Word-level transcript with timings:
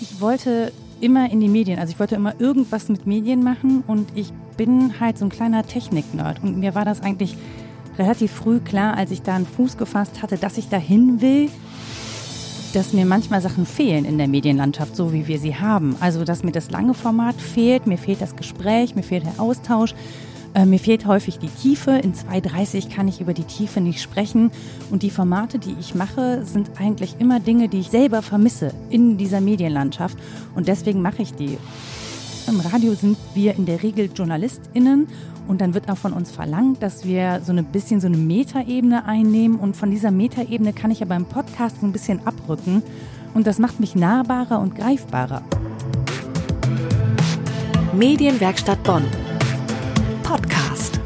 Ich 0.00 0.20
wollte 0.20 0.72
immer 1.00 1.30
in 1.30 1.40
die 1.40 1.48
Medien, 1.48 1.78
also 1.78 1.92
ich 1.92 1.98
wollte 1.98 2.14
immer 2.14 2.38
irgendwas 2.40 2.88
mit 2.88 3.06
Medien 3.06 3.42
machen 3.42 3.82
und 3.86 4.08
ich 4.14 4.32
bin 4.56 5.00
halt 5.00 5.18
so 5.18 5.26
ein 5.26 5.30
kleiner 5.30 5.66
Technik-Nerd 5.66 6.42
und 6.42 6.58
mir 6.58 6.74
war 6.74 6.84
das 6.84 7.02
eigentlich 7.02 7.36
relativ 7.98 8.30
früh 8.30 8.60
klar, 8.60 8.96
als 8.96 9.10
ich 9.10 9.22
da 9.22 9.34
einen 9.34 9.46
Fuß 9.46 9.76
gefasst 9.76 10.22
hatte, 10.22 10.36
dass 10.36 10.58
ich 10.58 10.68
dahin 10.68 11.20
will, 11.20 11.50
dass 12.74 12.92
mir 12.92 13.06
manchmal 13.06 13.40
Sachen 13.40 13.64
fehlen 13.64 14.04
in 14.04 14.18
der 14.18 14.28
Medienlandschaft, 14.28 14.96
so 14.96 15.12
wie 15.12 15.26
wir 15.26 15.38
sie 15.38 15.56
haben. 15.56 15.96
Also, 16.00 16.24
dass 16.24 16.42
mir 16.42 16.52
das 16.52 16.70
lange 16.70 16.92
Format 16.92 17.36
fehlt, 17.36 17.86
mir 17.86 17.96
fehlt 17.96 18.20
das 18.20 18.36
Gespräch, 18.36 18.94
mir 18.94 19.02
fehlt 19.02 19.24
der 19.24 19.40
Austausch, 19.40 19.94
äh, 20.56 20.64
mir 20.64 20.78
fehlt 20.78 21.06
häufig 21.06 21.38
die 21.38 21.48
Tiefe. 21.48 21.90
In 21.92 22.14
2.30 22.14 22.88
kann 22.88 23.08
ich 23.08 23.20
über 23.20 23.34
die 23.34 23.44
Tiefe 23.44 23.82
nicht 23.82 24.00
sprechen. 24.00 24.50
Und 24.90 25.02
die 25.02 25.10
Formate, 25.10 25.58
die 25.58 25.76
ich 25.78 25.94
mache, 25.94 26.44
sind 26.46 26.70
eigentlich 26.80 27.16
immer 27.18 27.40
Dinge, 27.40 27.68
die 27.68 27.80
ich 27.80 27.90
selber 27.90 28.22
vermisse 28.22 28.72
in 28.88 29.18
dieser 29.18 29.42
Medienlandschaft. 29.42 30.16
Und 30.54 30.66
deswegen 30.66 31.02
mache 31.02 31.22
ich 31.22 31.34
die. 31.34 31.58
Im 32.48 32.60
Radio 32.60 32.94
sind 32.94 33.18
wir 33.34 33.54
in 33.56 33.66
der 33.66 33.82
Regel 33.82 34.08
JournalistInnen 34.14 35.08
und 35.48 35.60
dann 35.60 35.74
wird 35.74 35.90
auch 35.90 35.96
von 35.96 36.12
uns 36.12 36.30
verlangt, 36.30 36.80
dass 36.80 37.04
wir 37.04 37.40
so 37.44 37.52
ein 37.52 37.64
bisschen 37.66 38.00
so 38.00 38.06
eine 38.06 38.16
Metaebene 38.16 39.04
einnehmen. 39.04 39.58
Und 39.58 39.76
von 39.76 39.90
dieser 39.90 40.10
Metaebene 40.10 40.72
kann 40.72 40.90
ich 40.90 41.00
ja 41.00 41.06
beim 41.06 41.26
Podcast 41.26 41.82
ein 41.82 41.92
bisschen 41.92 42.26
abrücken. 42.26 42.82
Und 43.34 43.46
das 43.46 43.58
macht 43.58 43.78
mich 43.78 43.94
nahbarer 43.94 44.60
und 44.60 44.74
greifbarer. 44.74 45.42
Medienwerkstatt 47.92 48.82
Bonn. 48.84 49.04
Podcast. 50.36 51.00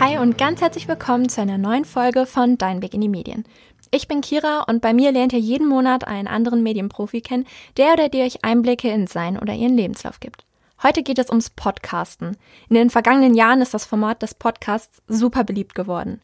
Hi 0.00 0.18
und 0.18 0.36
ganz 0.36 0.60
herzlich 0.60 0.88
willkommen 0.88 1.28
zu 1.28 1.40
einer 1.40 1.58
neuen 1.58 1.84
Folge 1.84 2.26
von 2.26 2.58
Dein 2.58 2.82
Weg 2.82 2.92
in 2.92 3.00
die 3.00 3.08
Medien. 3.08 3.44
Ich 3.92 4.08
bin 4.08 4.20
Kira 4.20 4.62
und 4.62 4.82
bei 4.82 4.92
mir 4.92 5.12
lernt 5.12 5.32
ihr 5.32 5.38
jeden 5.38 5.68
Monat 5.68 6.08
einen 6.08 6.26
anderen 6.26 6.64
Medienprofi 6.64 7.20
kennen, 7.20 7.46
der 7.76 7.92
oder 7.92 8.08
die 8.08 8.22
euch 8.22 8.44
Einblicke 8.44 8.90
in 8.90 9.06
sein 9.06 9.38
oder 9.38 9.54
ihren 9.54 9.76
Lebenslauf 9.76 10.18
gibt. 10.18 10.44
Heute 10.82 11.04
geht 11.04 11.20
es 11.20 11.28
ums 11.28 11.50
Podcasten. 11.50 12.36
In 12.68 12.74
den 12.74 12.90
vergangenen 12.90 13.36
Jahren 13.36 13.60
ist 13.60 13.74
das 13.74 13.86
Format 13.86 14.22
des 14.22 14.34
Podcasts 14.34 15.00
super 15.06 15.44
beliebt 15.44 15.76
geworden. 15.76 16.20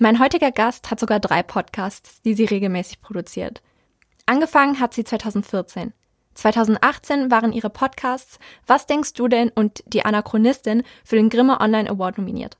Mein 0.00 0.20
heutiger 0.20 0.52
Gast 0.52 0.90
hat 0.90 0.98
sogar 0.98 1.20
drei 1.20 1.42
Podcasts, 1.42 2.22
die 2.22 2.32
sie 2.32 2.46
regelmäßig 2.46 3.02
produziert. 3.02 3.60
Angefangen 4.24 4.80
hat 4.80 4.94
sie 4.94 5.04
2014. 5.04 5.92
2018 6.34 7.30
waren 7.30 7.52
ihre 7.52 7.70
Podcasts 7.70 8.38
Was 8.66 8.86
denkst 8.86 9.14
du 9.14 9.28
denn 9.28 9.50
und 9.50 9.82
die 9.86 10.04
Anachronistin 10.04 10.82
für 11.04 11.16
den 11.16 11.30
Grimme 11.30 11.60
Online 11.60 11.90
Award 11.90 12.18
nominiert. 12.18 12.56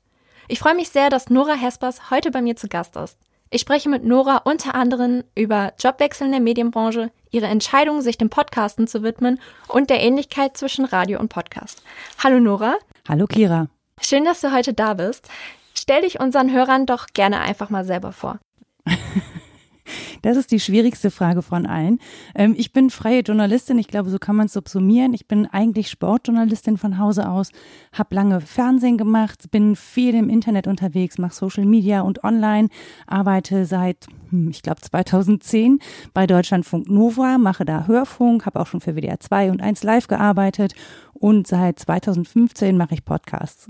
Ich 0.47 0.59
freue 0.59 0.75
mich 0.75 0.89
sehr, 0.89 1.09
dass 1.09 1.29
Nora 1.29 1.53
Hespers 1.53 2.09
heute 2.11 2.31
bei 2.31 2.41
mir 2.41 2.55
zu 2.55 2.67
Gast 2.67 2.95
ist. 2.95 3.17
Ich 3.49 3.61
spreche 3.61 3.87
mit 3.87 4.03
Nora 4.03 4.37
unter 4.45 4.73
anderem 4.73 5.23
über 5.35 5.73
Jobwechsel 5.79 6.25
in 6.25 6.31
der 6.31 6.41
Medienbranche, 6.41 7.11
ihre 7.29 7.45
Entscheidung, 7.45 8.01
sich 8.01 8.17
dem 8.17 8.29
Podcasten 8.29 8.87
zu 8.87 9.03
widmen 9.03 9.39
und 9.67 9.89
der 9.89 10.01
Ähnlichkeit 10.01 10.57
zwischen 10.57 10.85
Radio 10.85 11.19
und 11.19 11.29
Podcast. 11.29 11.83
Hallo 12.23 12.39
Nora. 12.39 12.77
Hallo 13.07 13.27
Kira. 13.27 13.67
Schön, 14.01 14.25
dass 14.25 14.41
du 14.41 14.51
heute 14.51 14.73
da 14.73 14.95
bist. 14.95 15.29
Stell 15.75 16.01
dich 16.01 16.19
unseren 16.19 16.51
Hörern 16.51 16.85
doch 16.85 17.07
gerne 17.13 17.41
einfach 17.41 17.69
mal 17.69 17.85
selber 17.85 18.11
vor. 18.11 18.39
Das 20.23 20.37
ist 20.37 20.51
die 20.51 20.59
schwierigste 20.61 21.11
Frage 21.11 21.41
von 21.41 21.65
allen. 21.65 21.99
Ähm, 22.33 22.55
ich 22.57 22.71
bin 22.71 22.89
freie 22.89 23.19
Journalistin, 23.19 23.77
ich 23.77 23.87
glaube, 23.87 24.09
so 24.09 24.17
kann 24.17 24.37
man 24.37 24.47
es 24.47 24.53
subsumieren. 24.53 25.13
Ich 25.13 25.27
bin 25.27 25.45
eigentlich 25.47 25.89
Sportjournalistin 25.89 26.77
von 26.77 26.97
Hause 26.97 27.29
aus, 27.29 27.51
habe 27.91 28.15
lange 28.15 28.39
Fernsehen 28.39 28.97
gemacht, 28.97 29.51
bin 29.51 29.75
viel 29.75 30.15
im 30.15 30.29
Internet 30.29 30.65
unterwegs, 30.65 31.17
mache 31.17 31.35
Social 31.35 31.65
Media 31.65 32.01
und 32.01 32.23
online, 32.23 32.69
arbeite 33.05 33.65
seit, 33.65 34.07
hm, 34.29 34.49
ich 34.49 34.61
glaube, 34.61 34.79
2010 34.79 35.79
bei 36.13 36.25
Deutschlandfunk 36.25 36.89
Nova, 36.89 37.37
mache 37.37 37.65
da 37.65 37.85
Hörfunk, 37.85 38.45
habe 38.45 38.61
auch 38.61 38.67
schon 38.67 38.79
für 38.79 38.95
WDR 38.95 39.19
2 39.19 39.51
und 39.51 39.61
1 39.61 39.83
Live 39.83 40.07
gearbeitet 40.07 40.73
und 41.13 41.47
seit 41.47 41.79
2015 41.79 42.77
mache 42.77 42.93
ich 42.93 43.03
Podcasts. 43.03 43.67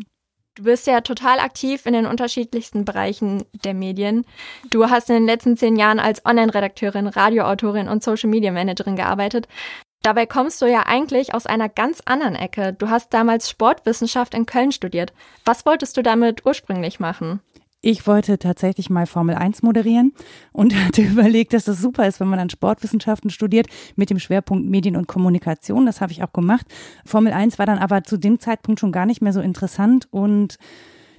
Du 0.56 0.64
bist 0.64 0.86
ja 0.86 1.02
total 1.02 1.40
aktiv 1.40 1.88
in 1.88 1.94
den 1.94 2.06
unterschiedlichsten 2.06 2.86
Bereichen 2.86 3.44
der 3.64 3.74
Medien. 3.74 4.24
Du 4.70 4.88
hast 4.88 5.10
in 5.10 5.16
den 5.16 5.26
letzten 5.26 5.58
zehn 5.58 5.78
Jahren 5.78 6.00
als 6.00 6.24
Online-Redakteurin, 6.26 7.08
Radioautorin 7.08 7.88
und 7.88 8.04
Social-Media-Managerin 8.04 8.96
gearbeitet. 8.96 9.48
Dabei 10.04 10.28
kommst 10.28 10.62
du 10.62 10.68
ja 10.68 10.86
eigentlich 10.86 11.34
aus 11.34 11.48
einer 11.48 11.70
ganz 11.70 12.02
anderen 12.06 12.36
Ecke. 12.36 12.74
Du 12.74 12.90
hast 12.90 13.14
damals 13.14 13.50
Sportwissenschaft 13.50 14.36
in 14.36 14.46
Köln 14.46 14.72
studiert. 14.72 15.12
Was 15.44 15.66
wolltest 15.66 15.98
du 15.98 16.04
damit 16.04 16.46
ursprünglich 16.46 17.00
machen? 17.00 17.40
Ich 17.86 18.08
wollte 18.08 18.40
tatsächlich 18.40 18.90
mal 18.90 19.06
Formel 19.06 19.36
1 19.36 19.62
moderieren 19.62 20.14
und 20.54 20.74
hatte 20.86 21.02
überlegt, 21.02 21.52
dass 21.52 21.66
das 21.66 21.82
super 21.82 22.08
ist, 22.08 22.22
wenn 22.22 22.30
man 22.30 22.40
dann 22.40 22.50
Sportwissenschaften 22.50 23.30
studiert 23.30 23.68
mit 23.98 24.10
dem 24.10 24.20
Schwerpunkt 24.20 24.70
Medien 24.70 24.96
und 24.96 25.08
Kommunikation. 25.08 25.86
Das 25.86 26.00
habe 26.00 26.14
ich 26.14 26.24
auch 26.24 26.32
gemacht. 26.32 26.66
Formel 27.06 27.34
1 27.34 27.60
war 27.60 27.66
dann 27.66 27.80
aber 27.80 28.06
zu 28.06 28.16
dem 28.16 28.40
Zeitpunkt 28.40 28.80
schon 28.80 28.94
gar 28.94 29.06
nicht 29.06 29.22
mehr 29.22 29.34
so 29.34 29.42
interessant 29.42 30.08
und 30.12 30.56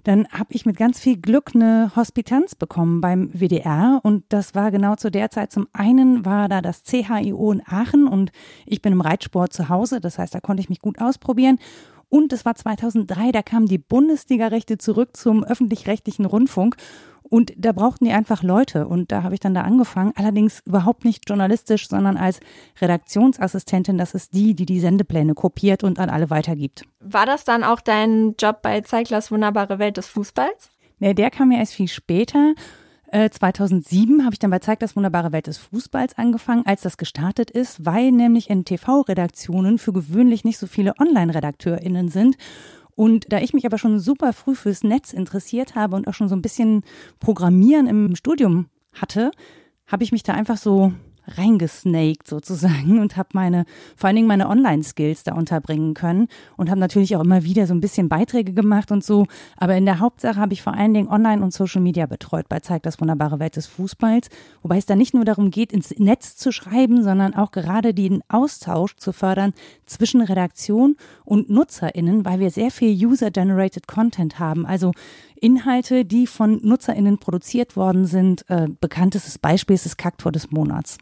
dann 0.04 0.26
habe 0.28 0.54
ich 0.54 0.64
mit 0.64 0.78
ganz 0.78 1.00
viel 1.00 1.18
Glück 1.18 1.52
eine 1.54 1.92
Hospitanz 1.96 2.54
bekommen 2.54 3.02
beim 3.02 3.30
WDR 3.34 4.00
und 4.02 4.24
das 4.30 4.54
war 4.54 4.70
genau 4.70 4.96
zu 4.96 5.10
der 5.10 5.30
Zeit. 5.30 5.52
Zum 5.52 5.66
einen 5.74 6.24
war 6.24 6.48
da 6.48 6.62
das 6.62 6.82
CHIO 6.84 7.52
in 7.52 7.62
Aachen 7.66 8.08
und 8.08 8.32
ich 8.64 8.80
bin 8.80 8.94
im 8.94 9.02
Reitsport 9.02 9.52
zu 9.52 9.68
Hause, 9.68 10.00
das 10.00 10.18
heißt, 10.18 10.34
da 10.34 10.40
konnte 10.40 10.62
ich 10.62 10.70
mich 10.70 10.80
gut 10.80 10.98
ausprobieren 10.98 11.58
und 12.14 12.32
es 12.32 12.44
war 12.44 12.54
2003, 12.54 13.32
da 13.32 13.42
kamen 13.42 13.66
die 13.66 13.76
Bundesliga-Rechte 13.76 14.78
zurück 14.78 15.16
zum 15.16 15.42
öffentlich-rechtlichen 15.42 16.26
Rundfunk. 16.26 16.76
Und 17.24 17.52
da 17.56 17.72
brauchten 17.72 18.04
die 18.04 18.12
einfach 18.12 18.44
Leute. 18.44 18.86
Und 18.86 19.10
da 19.10 19.24
habe 19.24 19.34
ich 19.34 19.40
dann 19.40 19.52
da 19.52 19.62
angefangen. 19.62 20.12
Allerdings 20.14 20.62
überhaupt 20.64 21.04
nicht 21.04 21.28
journalistisch, 21.28 21.88
sondern 21.88 22.16
als 22.16 22.38
Redaktionsassistentin. 22.80 23.98
Das 23.98 24.14
ist 24.14 24.32
die, 24.32 24.54
die 24.54 24.64
die 24.64 24.78
Sendepläne 24.78 25.34
kopiert 25.34 25.82
und 25.82 25.98
an 25.98 26.08
alle 26.08 26.30
weitergibt. 26.30 26.84
War 27.00 27.26
das 27.26 27.42
dann 27.42 27.64
auch 27.64 27.80
dein 27.80 28.36
Job 28.38 28.62
bei 28.62 28.82
Zeiglers 28.82 29.32
Wunderbare 29.32 29.80
Welt 29.80 29.96
des 29.96 30.06
Fußballs? 30.06 30.70
Nee, 31.00 31.14
der 31.14 31.32
kam 31.32 31.50
ja 31.50 31.58
erst 31.58 31.74
viel 31.74 31.88
später. 31.88 32.54
2007 33.14 34.20
äh, 34.20 34.22
habe 34.24 34.34
ich 34.34 34.40
dann 34.40 34.50
bei 34.50 34.58
Zeig 34.58 34.80
das 34.80 34.96
wunderbare 34.96 35.30
Welt 35.30 35.46
des 35.46 35.58
Fußballs 35.58 36.18
angefangen, 36.18 36.66
als 36.66 36.82
das 36.82 36.96
gestartet 36.96 37.50
ist, 37.50 37.84
weil 37.84 38.10
nämlich 38.10 38.50
in 38.50 38.64
TV-Redaktionen 38.64 39.78
für 39.78 39.92
gewöhnlich 39.92 40.44
nicht 40.44 40.58
so 40.58 40.66
viele 40.66 40.94
Online-RedakteurInnen 40.98 42.08
sind. 42.08 42.36
Und 42.96 43.32
da 43.32 43.38
ich 43.38 43.54
mich 43.54 43.66
aber 43.66 43.78
schon 43.78 44.00
super 44.00 44.32
früh 44.32 44.54
fürs 44.54 44.82
Netz 44.82 45.12
interessiert 45.12 45.74
habe 45.76 45.96
und 45.96 46.08
auch 46.08 46.14
schon 46.14 46.28
so 46.28 46.34
ein 46.34 46.42
bisschen 46.42 46.82
Programmieren 47.20 47.86
im 47.86 48.16
Studium 48.16 48.66
hatte, 48.92 49.30
habe 49.86 50.02
ich 50.02 50.12
mich 50.12 50.22
da 50.22 50.32
einfach 50.32 50.56
so 50.56 50.92
reingesnaked 51.26 52.26
sozusagen 52.26 52.98
und 53.00 53.16
habe 53.16 53.30
meine, 53.32 53.64
vor 53.96 54.08
allen 54.08 54.16
Dingen 54.16 54.28
meine 54.28 54.48
Online-Skills 54.48 55.24
da 55.24 55.34
unterbringen 55.34 55.94
können 55.94 56.28
und 56.56 56.70
habe 56.70 56.80
natürlich 56.80 57.16
auch 57.16 57.24
immer 57.24 57.44
wieder 57.44 57.66
so 57.66 57.74
ein 57.74 57.80
bisschen 57.80 58.08
Beiträge 58.08 58.52
gemacht 58.52 58.90
und 58.90 59.04
so. 59.04 59.26
Aber 59.56 59.76
in 59.76 59.86
der 59.86 60.00
Hauptsache 60.00 60.36
habe 60.36 60.52
ich 60.52 60.62
vor 60.62 60.74
allen 60.74 60.94
Dingen 60.94 61.08
Online 61.08 61.42
und 61.42 61.52
Social 61.52 61.80
Media 61.80 62.06
betreut 62.06 62.48
bei 62.48 62.60
Zeigt 62.60 62.86
das 62.86 63.00
wunderbare 63.00 63.38
Welt 63.38 63.56
des 63.56 63.66
Fußballs. 63.66 64.28
Wobei 64.62 64.78
es 64.78 64.86
da 64.86 64.96
nicht 64.96 65.14
nur 65.14 65.24
darum 65.24 65.50
geht, 65.50 65.72
ins 65.72 65.90
Netz 65.98 66.36
zu 66.36 66.52
schreiben, 66.52 67.02
sondern 67.02 67.34
auch 67.34 67.52
gerade 67.52 67.94
den 67.94 68.22
Austausch 68.28 68.96
zu 68.96 69.12
fördern 69.12 69.52
zwischen 69.86 70.20
Redaktion 70.20 70.96
und 71.24 71.50
NutzerInnen, 71.50 72.24
weil 72.24 72.40
wir 72.40 72.50
sehr 72.50 72.70
viel 72.70 72.94
User-Generated 73.06 73.86
Content 73.86 74.38
haben. 74.38 74.66
Also 74.66 74.92
Inhalte, 75.44 76.04
die 76.04 76.26
von 76.26 76.60
NutzerInnen 76.62 77.18
produziert 77.18 77.76
worden 77.76 78.06
sind. 78.06 78.48
Äh, 78.48 78.68
bekanntestes 78.80 79.38
Beispiel 79.38 79.74
ist 79.74 79.84
das 79.84 79.96
Kaktor 79.96 80.32
des 80.32 80.50
Monats. 80.50 80.96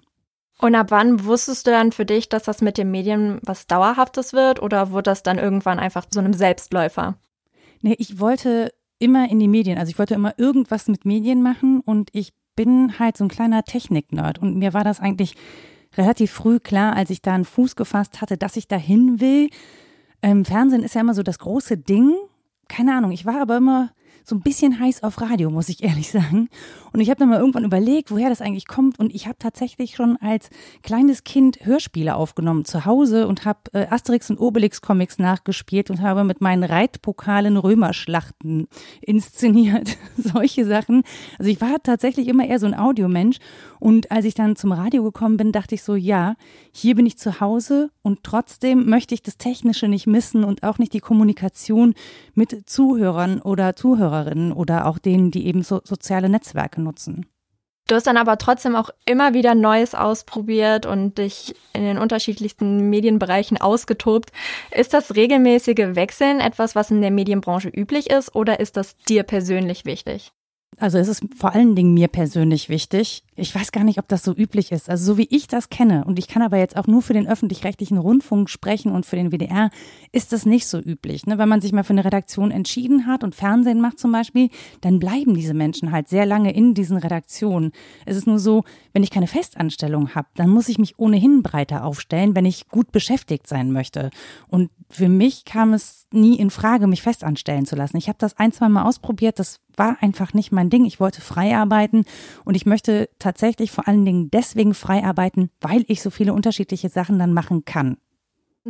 Und 0.62 0.77
ab 0.77 0.93
wann 0.93 1.25
wusstest 1.25 1.67
du 1.67 1.73
dann 1.73 1.91
für 1.91 2.06
dich, 2.06 2.28
dass 2.28 2.45
das 2.45 2.62
mit 2.62 2.78
den 2.78 2.93
Medien 2.93 3.41
was 3.43 3.67
Dauerhaftes 3.67 4.33
wird 4.33 4.62
oder 4.62 4.93
wurde 4.93 5.11
das 5.11 5.25
dann 5.25 5.37
irgendwann 5.37 5.81
einfach 5.81 6.06
so 6.09 6.21
einem 6.21 6.34
Selbstläufer? 6.34 7.17
Nee, 7.81 7.97
ich 7.99 8.21
wollte 8.21 8.72
immer 9.01 9.28
in 9.28 9.41
die 9.41 9.49
Medien, 9.49 9.77
also 9.77 9.91
ich 9.91 9.99
wollte 9.99 10.15
immer 10.15 10.39
irgendwas 10.39 10.87
mit 10.87 11.05
Medien 11.05 11.43
machen 11.43 11.81
und 11.81 12.11
ich 12.12 12.33
bin 12.55 13.01
halt 13.01 13.17
so 13.17 13.25
ein 13.25 13.28
kleiner 13.28 13.65
Technik-Nerd 13.65 14.39
und 14.39 14.56
mir 14.56 14.72
war 14.72 14.84
das 14.84 15.01
eigentlich 15.01 15.34
relativ 15.97 16.31
früh 16.31 16.61
klar, 16.61 16.95
als 16.95 17.10
ich 17.10 17.22
da 17.22 17.34
einen 17.34 17.45
Fuß 17.45 17.75
gefasst 17.75 18.21
hatte, 18.21 18.39
dass 18.39 18.54
ich 18.54 18.69
dahin 18.69 19.21
will. 19.21 19.51
Ähm, 20.22 20.45
Fernsehen 20.45 20.84
ist 20.84 20.95
ja 20.95 21.01
immer 21.01 21.15
so 21.15 21.25
das 21.25 21.41
große 21.41 21.77
Ding. 21.77 22.15
Keine 22.69 22.95
Ahnung, 22.95 23.10
ich 23.10 23.27
war 23.27 23.42
aber 23.42 23.57
immer 23.57 23.91
so 24.24 24.36
ein 24.36 24.41
bisschen 24.41 24.78
heiß 24.78 25.03
auf 25.03 25.21
Radio, 25.21 25.51
muss 25.51 25.69
ich 25.69 25.83
ehrlich 25.83 26.10
sagen. 26.10 26.48
Und 26.92 27.01
ich 27.01 27.09
habe 27.09 27.19
dann 27.19 27.28
mal 27.28 27.39
irgendwann 27.39 27.65
überlegt, 27.65 28.10
woher 28.10 28.28
das 28.28 28.41
eigentlich 28.41 28.66
kommt. 28.66 28.98
Und 28.98 29.15
ich 29.15 29.27
habe 29.27 29.39
tatsächlich 29.39 29.95
schon 29.95 30.16
als 30.19 30.51
kleines 30.83 31.24
Kind 31.24 31.65
Hörspiele 31.65 32.15
aufgenommen 32.15 32.65
zu 32.65 32.84
Hause 32.84 33.27
und 33.27 33.45
habe 33.45 33.60
äh, 33.72 33.86
Asterix 33.89 34.30
und 34.30 34.39
Obelix 34.39 34.83
Comics 34.83 35.19
nachgespielt 35.19 35.91
und 35.91 36.01
habe 36.01 36.24
mit 36.24 36.41
meinen 36.41 36.65
Reitpokalen 36.65 37.57
Römerschlachten 37.57 38.69
inszeniert. 39.01 39.97
Solche 40.16 40.65
Sachen. 40.66 41.03
Also 41.39 41.51
ich 41.51 41.60
war 41.60 41.83
tatsächlich 41.83 42.28
immer 42.28 42.47
eher 42.47 42.59
so 42.59 42.66
ein 42.66 42.78
Audiomensch. 42.78 43.39
Und 43.83 44.13
als 44.13 44.27
ich 44.27 44.34
dann 44.34 44.55
zum 44.55 44.71
Radio 44.71 45.03
gekommen 45.03 45.37
bin, 45.37 45.51
dachte 45.51 45.75
ich 45.75 45.83
so, 45.83 45.97
ja, 45.97 46.37
hier 46.71 46.95
bin 46.95 47.05
ich 47.05 47.19
zu 47.19 47.41
Hause 47.41 47.91
und 48.03 48.23
trotzdem 48.23 48.89
möchte 48.89 49.13
ich 49.13 49.25
das 49.25 49.39
Technische 49.39 49.89
nicht 49.89 50.07
missen 50.07 50.45
und 50.45 50.63
auch 50.63 50.79
nicht 50.79 50.93
die 50.93 51.01
Kommunikation 51.01 51.95
mit 52.33 52.71
Zuhörern 52.71 53.43
oder 53.43 53.75
Zuhörerinnen 53.75 54.53
oder 54.53 54.87
auch 54.87 54.99
denen, 54.99 55.33
die 55.33 55.47
eben 55.49 55.65
so 55.65 55.81
soziale 55.83 56.29
Netzwerke 56.29 56.81
nutzen. 56.81 57.27
Du 57.89 57.97
hast 57.97 58.07
dann 58.07 58.19
aber 58.19 58.39
trotzdem 58.39 58.77
auch 58.77 58.91
immer 59.05 59.34
wieder 59.34 59.57
Neues 59.57 59.97
ausprobiert 59.97 60.87
und 60.87 61.19
dich 61.19 61.57
in 61.73 61.83
den 61.83 61.99
unterschiedlichsten 61.99 62.89
Medienbereichen 62.89 63.61
ausgetobt. 63.61 64.31
Ist 64.71 64.95
das 64.95 65.17
regelmäßige 65.17 65.97
Wechseln 65.97 66.39
etwas, 66.39 66.77
was 66.77 66.93
in 66.93 67.01
der 67.01 67.11
Medienbranche 67.11 67.69
üblich 67.69 68.11
ist 68.11 68.33
oder 68.37 68.61
ist 68.61 68.77
das 68.77 68.97
dir 68.97 69.25
persönlich 69.25 69.84
wichtig? 69.84 70.33
Also 70.78 70.98
es 70.98 71.09
ist 71.09 71.22
vor 71.36 71.54
allen 71.54 71.77
Dingen 71.77 71.92
mir 71.92 72.09
persönlich 72.09 72.69
wichtig. 72.69 73.22
Ich 73.36 73.54
weiß 73.54 73.72
gar 73.72 73.84
nicht, 73.84 73.98
ob 73.98 74.09
das 74.09 74.22
so 74.22 74.34
üblich 74.34 74.72
ist. 74.72 74.89
Also 74.89 75.13
so 75.13 75.19
wie 75.19 75.28
ich 75.30 75.47
das 75.47 75.69
kenne, 75.69 76.04
und 76.04 76.19
ich 76.19 76.28
kann 76.28 76.42
aber 76.42 76.57
jetzt 76.57 76.77
auch 76.77 76.86
nur 76.86 77.03
für 77.03 77.13
den 77.13 77.28
öffentlich-rechtlichen 77.28 77.98
Rundfunk 77.98 78.48
sprechen 78.48 78.91
und 78.91 79.04
für 79.04 79.16
den 79.16 79.30
WDR, 79.30 79.71
ist 80.13 80.33
das 80.33 80.47
nicht 80.47 80.66
so 80.66 80.78
üblich. 80.78 81.27
Ne? 81.27 81.36
Wenn 81.39 81.48
man 81.48 81.60
sich 81.60 81.72
mal 81.72 81.84
für 81.84 81.92
eine 81.92 82.04
Redaktion 82.04 82.51
entschieden 82.51 83.07
hat 83.07 83.22
und 83.22 83.34
Fernsehen 83.34 83.80
macht 83.80 83.98
zum 83.98 84.13
Beispiel, 84.13 84.48
dann 84.80 84.98
bleiben 84.98 85.34
diese 85.34 85.54
Menschen 85.54 85.92
halt 85.92 86.09
sehr 86.09 86.24
lange 86.24 86.54
in 86.54 86.74
diesen 86.74 86.97
Redaktionen. 86.97 87.72
Es 88.07 88.16
ist 88.16 88.27
nur 88.27 88.39
so, 88.39 88.65
wenn 88.92 89.03
ich 89.03 89.10
keine 89.10 89.27
Festanstellung 89.27 90.15
habe, 90.15 90.28
dann 90.36 90.48
muss 90.48 90.69
ich 90.69 90.78
mich 90.78 90.98
ohnehin 90.98 91.42
breiter 91.42 91.84
aufstellen, 91.84 92.34
wenn 92.34 92.47
ich 92.47 92.69
gut 92.69 92.92
beschäftigt 92.92 93.47
sein 93.47 93.72
möchte. 93.72 94.10
Und 94.48 94.71
für 94.89 95.09
mich 95.09 95.45
kam 95.45 95.72
es 95.72 96.07
nie 96.13 96.36
in 96.39 96.51
Frage, 96.51 96.86
mich 96.86 97.03
festanstellen 97.03 97.66
zu 97.66 97.77
lassen. 97.77 97.97
Ich 97.97 98.09
habe 98.09 98.19
das 98.19 98.39
ein, 98.39 98.53
zwei 98.53 98.69
Mal 98.69 98.84
ausprobiert. 98.84 99.39
Das 99.39 99.60
war 99.77 99.97
einfach 100.01 100.34
nicht 100.34 100.53
mein 100.53 100.71
Ding. 100.71 100.84
Ich 100.84 101.01
wollte 101.01 101.21
frei 101.21 101.57
arbeiten 101.57 102.04
und 102.45 102.54
ich 102.54 102.66
möchte 102.66 103.09
tatsächlich 103.19 103.71
vor 103.71 103.89
allen 103.89 104.04
Dingen 104.04 104.30
deswegen 104.30 104.74
frei 104.74 105.04
arbeiten, 105.04 105.51
weil 105.60 105.84
ich 105.89 106.03
so 106.03 106.10
viele 106.10 106.33
unterschiedliche 106.33 106.89
Sachen 106.89 107.19
dann 107.19 107.33
machen 107.33 107.65
kann. 107.65 107.97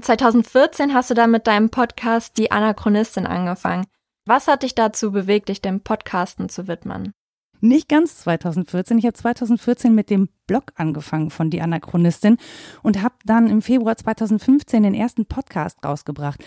2014 0.00 0.94
hast 0.94 1.10
du 1.10 1.14
dann 1.14 1.30
mit 1.30 1.46
deinem 1.46 1.70
Podcast 1.70 2.38
Die 2.38 2.50
Anachronistin 2.50 3.26
angefangen. 3.26 3.86
Was 4.24 4.48
hat 4.48 4.62
dich 4.62 4.74
dazu 4.74 5.12
bewegt, 5.12 5.48
dich 5.48 5.60
dem 5.60 5.80
Podcasten 5.80 6.48
zu 6.48 6.68
widmen? 6.68 7.12
Nicht 7.60 7.88
ganz 7.88 8.16
2014. 8.18 8.98
Ich 8.98 9.04
habe 9.04 9.14
2014 9.14 9.94
mit 9.94 10.10
dem 10.10 10.28
Blog 10.46 10.72
angefangen 10.74 11.30
von 11.30 11.50
Die 11.50 11.60
Anachronistin 11.60 12.38
und 12.82 13.02
habe 13.02 13.14
dann 13.24 13.48
im 13.48 13.62
Februar 13.62 13.96
2015 13.96 14.82
den 14.82 14.94
ersten 14.94 15.26
Podcast 15.26 15.78
rausgebracht. 15.84 16.42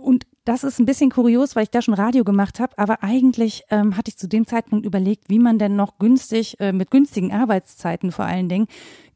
Und 0.00 0.26
das 0.44 0.64
ist 0.64 0.80
ein 0.80 0.86
bisschen 0.86 1.10
kurios, 1.10 1.54
weil 1.54 1.64
ich 1.64 1.70
da 1.70 1.82
schon 1.82 1.94
Radio 1.94 2.24
gemacht 2.24 2.58
habe, 2.58 2.76
aber 2.76 3.02
eigentlich 3.02 3.62
ähm, 3.70 3.96
hatte 3.96 4.10
ich 4.10 4.18
zu 4.18 4.28
dem 4.28 4.46
Zeitpunkt 4.46 4.84
überlegt, 4.84 5.28
wie 5.28 5.38
man 5.38 5.58
denn 5.58 5.76
noch 5.76 5.98
günstig, 5.98 6.58
äh, 6.58 6.72
mit 6.72 6.90
günstigen 6.90 7.32
Arbeitszeiten 7.32 8.10
vor 8.10 8.24
allen 8.24 8.48
Dingen, 8.48 8.66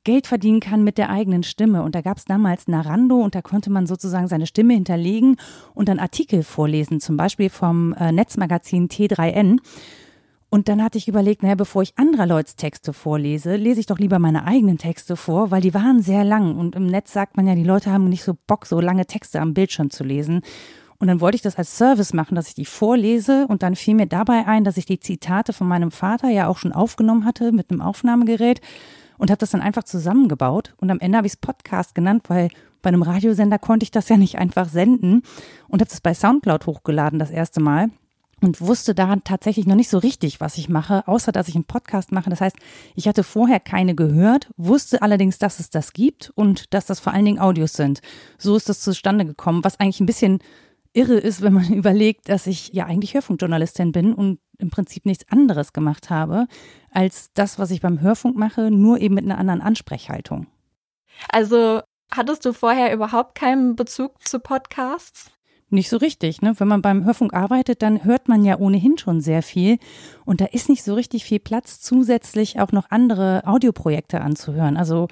Geld 0.05 0.28
verdienen 0.28 0.61
kann 0.61 0.84
mit 0.84 0.99
der 0.99 1.11
eigenen 1.11 1.43
Stimme. 1.43 1.82
Und 1.82 1.96
da 1.96 2.00
gab 2.00 2.19
es 2.19 2.26
damals 2.26 2.69
Narando 2.69 3.17
und 3.17 3.34
da 3.34 3.43
konnte 3.43 3.70
man 3.70 3.88
sozusagen 3.88 4.28
seine 4.28 4.46
Stimme 4.46 4.75
hinterlegen 4.75 5.37
und 5.75 5.88
dann 5.88 5.99
Artikel 5.99 6.44
vorlesen, 6.44 7.00
zum 7.00 7.17
Beispiel 7.17 7.50
vom 7.50 7.93
äh, 7.94 8.12
Netzmagazin 8.12 8.88
T3N. 8.88 9.58
Und 10.49 10.69
dann 10.69 10.81
hatte 10.81 10.96
ich 10.96 11.08
überlegt, 11.08 11.43
naja, 11.43 11.56
bevor 11.56 11.82
ich 11.82 11.99
anderer 11.99 12.25
Leuts 12.25 12.55
Texte 12.55 12.93
vorlese, 12.93 13.56
lese 13.56 13.81
ich 13.81 13.87
doch 13.87 13.99
lieber 13.99 14.20
meine 14.20 14.44
eigenen 14.44 14.79
Texte 14.79 15.17
vor, 15.17 15.50
weil 15.50 15.61
die 15.61 15.75
waren 15.75 16.00
sehr 16.00 16.22
lang. 16.22 16.56
Und 16.56 16.76
im 16.76 16.87
Netz 16.87 17.12
sagt 17.12 17.37
man 17.37 17.49
ja, 17.49 17.56
die 17.56 17.64
Leute 17.64 17.90
haben 17.90 18.08
nicht 18.08 18.22
so 18.22 18.37
Bock, 18.46 18.64
so 18.64 18.81
lange 18.81 19.06
Texte 19.06 19.40
am 19.40 19.55
Bildschirm 19.55 19.90
zu 19.90 20.05
lesen. 20.05 20.43
Und 20.98 21.08
dann 21.08 21.20
wollte 21.20 21.37
ich 21.37 21.43
das 21.43 21.56
als 21.56 21.76
Service 21.76 22.12
machen, 22.12 22.34
dass 22.34 22.48
ich 22.48 22.54
die 22.54 22.64
vorlese 22.64 23.46
und 23.48 23.62
dann 23.62 23.76
fiel 23.76 23.94
mir 23.94 24.06
dabei 24.06 24.46
ein, 24.46 24.64
dass 24.64 24.76
ich 24.76 24.87
die 24.87 25.00
Zitate 25.00 25.52
von 25.52 25.69
meinem 25.69 25.90
Vater 25.90 26.28
ja 26.28 26.48
auch 26.48 26.58
schon 26.58 26.72
aufgenommen 26.72 27.25
hatte 27.25 27.52
mit 27.52 27.70
einem 27.70 27.81
Aufnahmegerät 27.82 28.60
und 29.19 29.31
habe 29.31 29.38
das 29.38 29.50
dann 29.50 29.60
einfach 29.60 29.84
zusammengebaut 29.84 30.75
und 30.78 30.90
am 30.90 31.00
Ende 31.00 31.19
habe 31.19 31.26
ich 31.26 31.34
es 31.34 31.38
Podcast 31.38 31.94
genannt, 31.94 32.25
weil 32.28 32.48
bei 32.82 32.88
einem 32.88 33.02
Radiosender 33.02 33.58
konnte 33.58 33.84
ich 33.84 33.90
das 33.90 34.08
ja 34.08 34.16
nicht 34.16 34.38
einfach 34.38 34.69
senden 34.69 35.22
und 35.69 35.81
habe 35.81 35.90
das 35.90 36.00
bei 36.00 36.14
Soundcloud 36.14 36.66
hochgeladen 36.66 37.19
das 37.19 37.31
erste 37.31 37.60
Mal 37.60 37.90
und 38.43 38.60
wusste 38.60 38.94
da 38.94 39.16
tatsächlich 39.16 39.66
noch 39.66 39.76
nicht 39.76 39.88
so 39.88 39.98
richtig, 39.98 40.40
was 40.40 40.58
ich 40.58 40.69
mache, 40.69 41.08
außer 41.08 41.32
dass 41.32 41.48
ich 41.48 41.54
einen 41.54 41.64
Podcast 41.64 42.12
mache. 42.12 42.28
Das 42.31 42.40
heißt, 42.40 42.56
ich 42.94 43.08
hatte 43.08 43.25
vorher 43.25 43.60
keine 43.60 43.94
gehört, 43.94 44.50
wusste 44.56 45.02
allerdings, 45.02 45.38
dass 45.38 45.58
es 45.58 45.70
das 45.70 45.94
gibt 45.94 46.31
und 46.34 46.72
dass 46.75 46.87
das 46.87 47.00
vor 47.00 47.12
allen 47.12 47.25
Dingen 47.25 47.38
Audios 47.38 47.72
sind. 47.72 48.00
So 48.38 48.54
ist 48.54 48.69
das 48.69 48.81
zustande 48.81 49.25
gekommen, 49.25 49.64
was 49.64 49.81
eigentlich 49.81 50.00
ein 50.00 50.06
bisschen 50.06 50.40
irre 50.96 51.14
ist, 51.14 51.43
wenn 51.43 51.52
man 51.52 51.72
überlegt, 51.72 52.28
dass 52.28 52.46
ich 52.46 52.72
ja 52.72 52.87
eigentlich 52.87 53.14
Hörfunkjournalistin 53.14 53.93
bin 53.93 54.14
und 54.14 54.38
im 54.58 54.70
Prinzip 54.70 55.06
nichts 55.06 55.25
anderes 55.31 55.72
gemacht 55.72 56.10
habe 56.10 56.46
als 56.90 57.31
das, 57.34 57.58
was 57.58 57.70
ich 57.70 57.82
beim 57.82 58.00
Hörfunk 58.00 58.37
mache, 58.37 58.70
nur 58.70 59.00
eben 59.00 59.14
mit 59.14 59.25
einer 59.25 59.38
anderen 59.38 59.60
Ansprechhaltung. 59.60 60.46
Also 61.28 61.82
hattest 62.10 62.44
du 62.44 62.52
vorher 62.52 62.93
überhaupt 62.93 63.34
keinen 63.34 63.76
Bezug 63.76 64.26
zu 64.26 64.40
Podcasts? 64.40 65.31
Nicht 65.69 65.88
so 65.88 65.96
richtig. 65.96 66.43
Ne? 66.43 66.54
Wenn 66.58 66.69
man 66.69 66.81
beim 66.81 67.04
Hörfunk 67.04 67.34
arbeitet, 67.34 67.82
dann 67.82 68.04
hört 68.04 68.28
man 68.28 68.44
ja 68.44 68.56
ohnehin 68.58 68.98
schon 68.98 69.20
sehr 69.20 69.43
viel. 69.43 69.78
Und 70.25 70.40
da 70.40 70.44
ist 70.46 70.69
nicht 70.69 70.84
so 70.84 70.94
richtig 70.94 71.25
viel 71.25 71.40
Platz, 71.40 71.81
zusätzlich 71.81 72.60
auch 72.60 72.70
noch 72.70 72.90
andere 72.90 73.43
Audioprojekte 73.44 74.20
anzuhören. 74.20 74.76
Also 74.76 75.08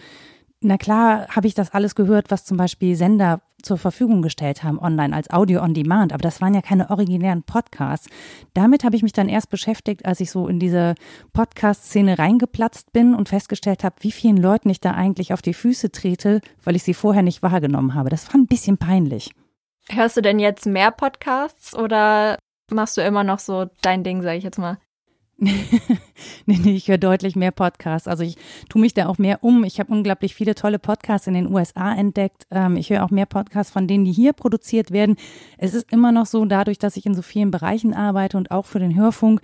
na 0.64 0.78
klar 0.78 1.28
habe 1.28 1.46
ich 1.46 1.55
das 1.55 1.72
alles 1.72 1.94
gehört, 1.94 2.31
was 2.31 2.44
zum 2.44 2.56
Beispiel 2.56 2.96
Sender 2.96 3.40
zur 3.62 3.78
Verfügung 3.78 4.22
gestellt 4.22 4.62
haben 4.62 4.78
online 4.78 5.14
als 5.14 5.31
Audio 5.31 5.62
on 5.62 5.75
Demand, 5.75 6.12
aber 6.12 6.22
das 6.22 6.40
waren 6.40 6.55
ja 6.55 6.62
keine 6.62 6.90
originären 6.90 7.43
Podcasts. 7.43 8.08
Damit 8.52 8.84
habe 8.84 8.96
ich 8.96 9.02
mich 9.02 9.12
dann 9.12 9.28
erst 9.28 9.50
beschäftigt, 9.50 10.05
als 10.05 10.20
ich 10.20 10.31
so 10.31 10.49
in 10.49 10.58
diese 10.58 10.94
Podcast-Szene 11.32 12.19
reingeplatzt 12.19 12.93
bin 12.93 13.14
und 13.14 13.28
festgestellt 13.28 13.84
habe, 13.84 13.96
wie 14.00 14.12
vielen 14.12 14.37
Leuten 14.37 14.70
ich 14.70 14.81
da 14.81 14.93
eigentlich 14.93 15.32
auf 15.32 15.43
die 15.43 15.55
Füße 15.55 15.93
trete, 15.93 16.40
weil 16.62 16.76
ich 16.76 16.82
sie 16.82 16.94
vorher 16.94 17.22
nicht 17.22 17.43
wahrgenommen 17.43 17.94
habe. 17.94 18.10
Das 18.10 18.28
war 18.28 18.34
ein 18.34 18.46
bisschen 18.46 18.78
peinlich. 18.78 19.31
Hörst 19.88 20.17
du 20.17 20.22
denn 20.22 20.38
jetzt 20.38 20.67
mehr 20.67 20.90
Podcasts 20.90 21.75
oder 21.75 22.38
machst 22.70 22.96
du 22.96 23.02
immer 23.02 23.25
noch 23.25 23.38
so 23.38 23.67
dein 23.82 24.05
Ding, 24.05 24.22
sage 24.22 24.38
ich 24.38 24.44
jetzt 24.44 24.58
mal? 24.58 24.78
nee, 25.38 26.60
nee, 26.62 26.76
ich 26.76 26.88
höre 26.88 26.98
deutlich 26.98 27.34
mehr 27.34 27.50
Podcasts. 27.50 28.06
Also 28.06 28.22
ich 28.22 28.36
tue 28.69 28.81
mich 28.81 28.94
da 28.94 29.08
auch 29.08 29.19
mehr 29.19 29.42
um. 29.42 29.64
Ich 29.64 29.81
habe 29.81 29.92
unglaublich 29.92 30.34
viele 30.34 30.54
tolle 30.54 30.78
Podcasts 30.78 31.26
in 31.26 31.34
den 31.34 31.52
USA 31.52 31.92
entdeckt. 31.92 32.46
Ähm, 32.50 32.76
ich 32.76 32.90
höre 32.90 33.04
auch 33.04 33.10
mehr 33.10 33.26
Podcasts 33.26 33.72
von 33.72 33.88
denen, 33.88 34.04
die 34.04 34.12
hier 34.12 34.32
produziert 34.32 34.92
werden. 34.92 35.16
Es 35.58 35.75
ist 35.75 35.90
immer 35.90 36.12
noch 36.12 36.26
so, 36.26 36.44
dadurch, 36.44 36.78
dass 36.78 36.96
ich 36.96 37.04
in 37.04 37.14
so 37.14 37.22
vielen 37.22 37.50
Bereichen 37.50 37.94
arbeite 37.94 38.36
und 38.36 38.52
auch 38.52 38.64
für 38.64 38.78
den 38.78 38.94
Hörfunk, 38.94 39.40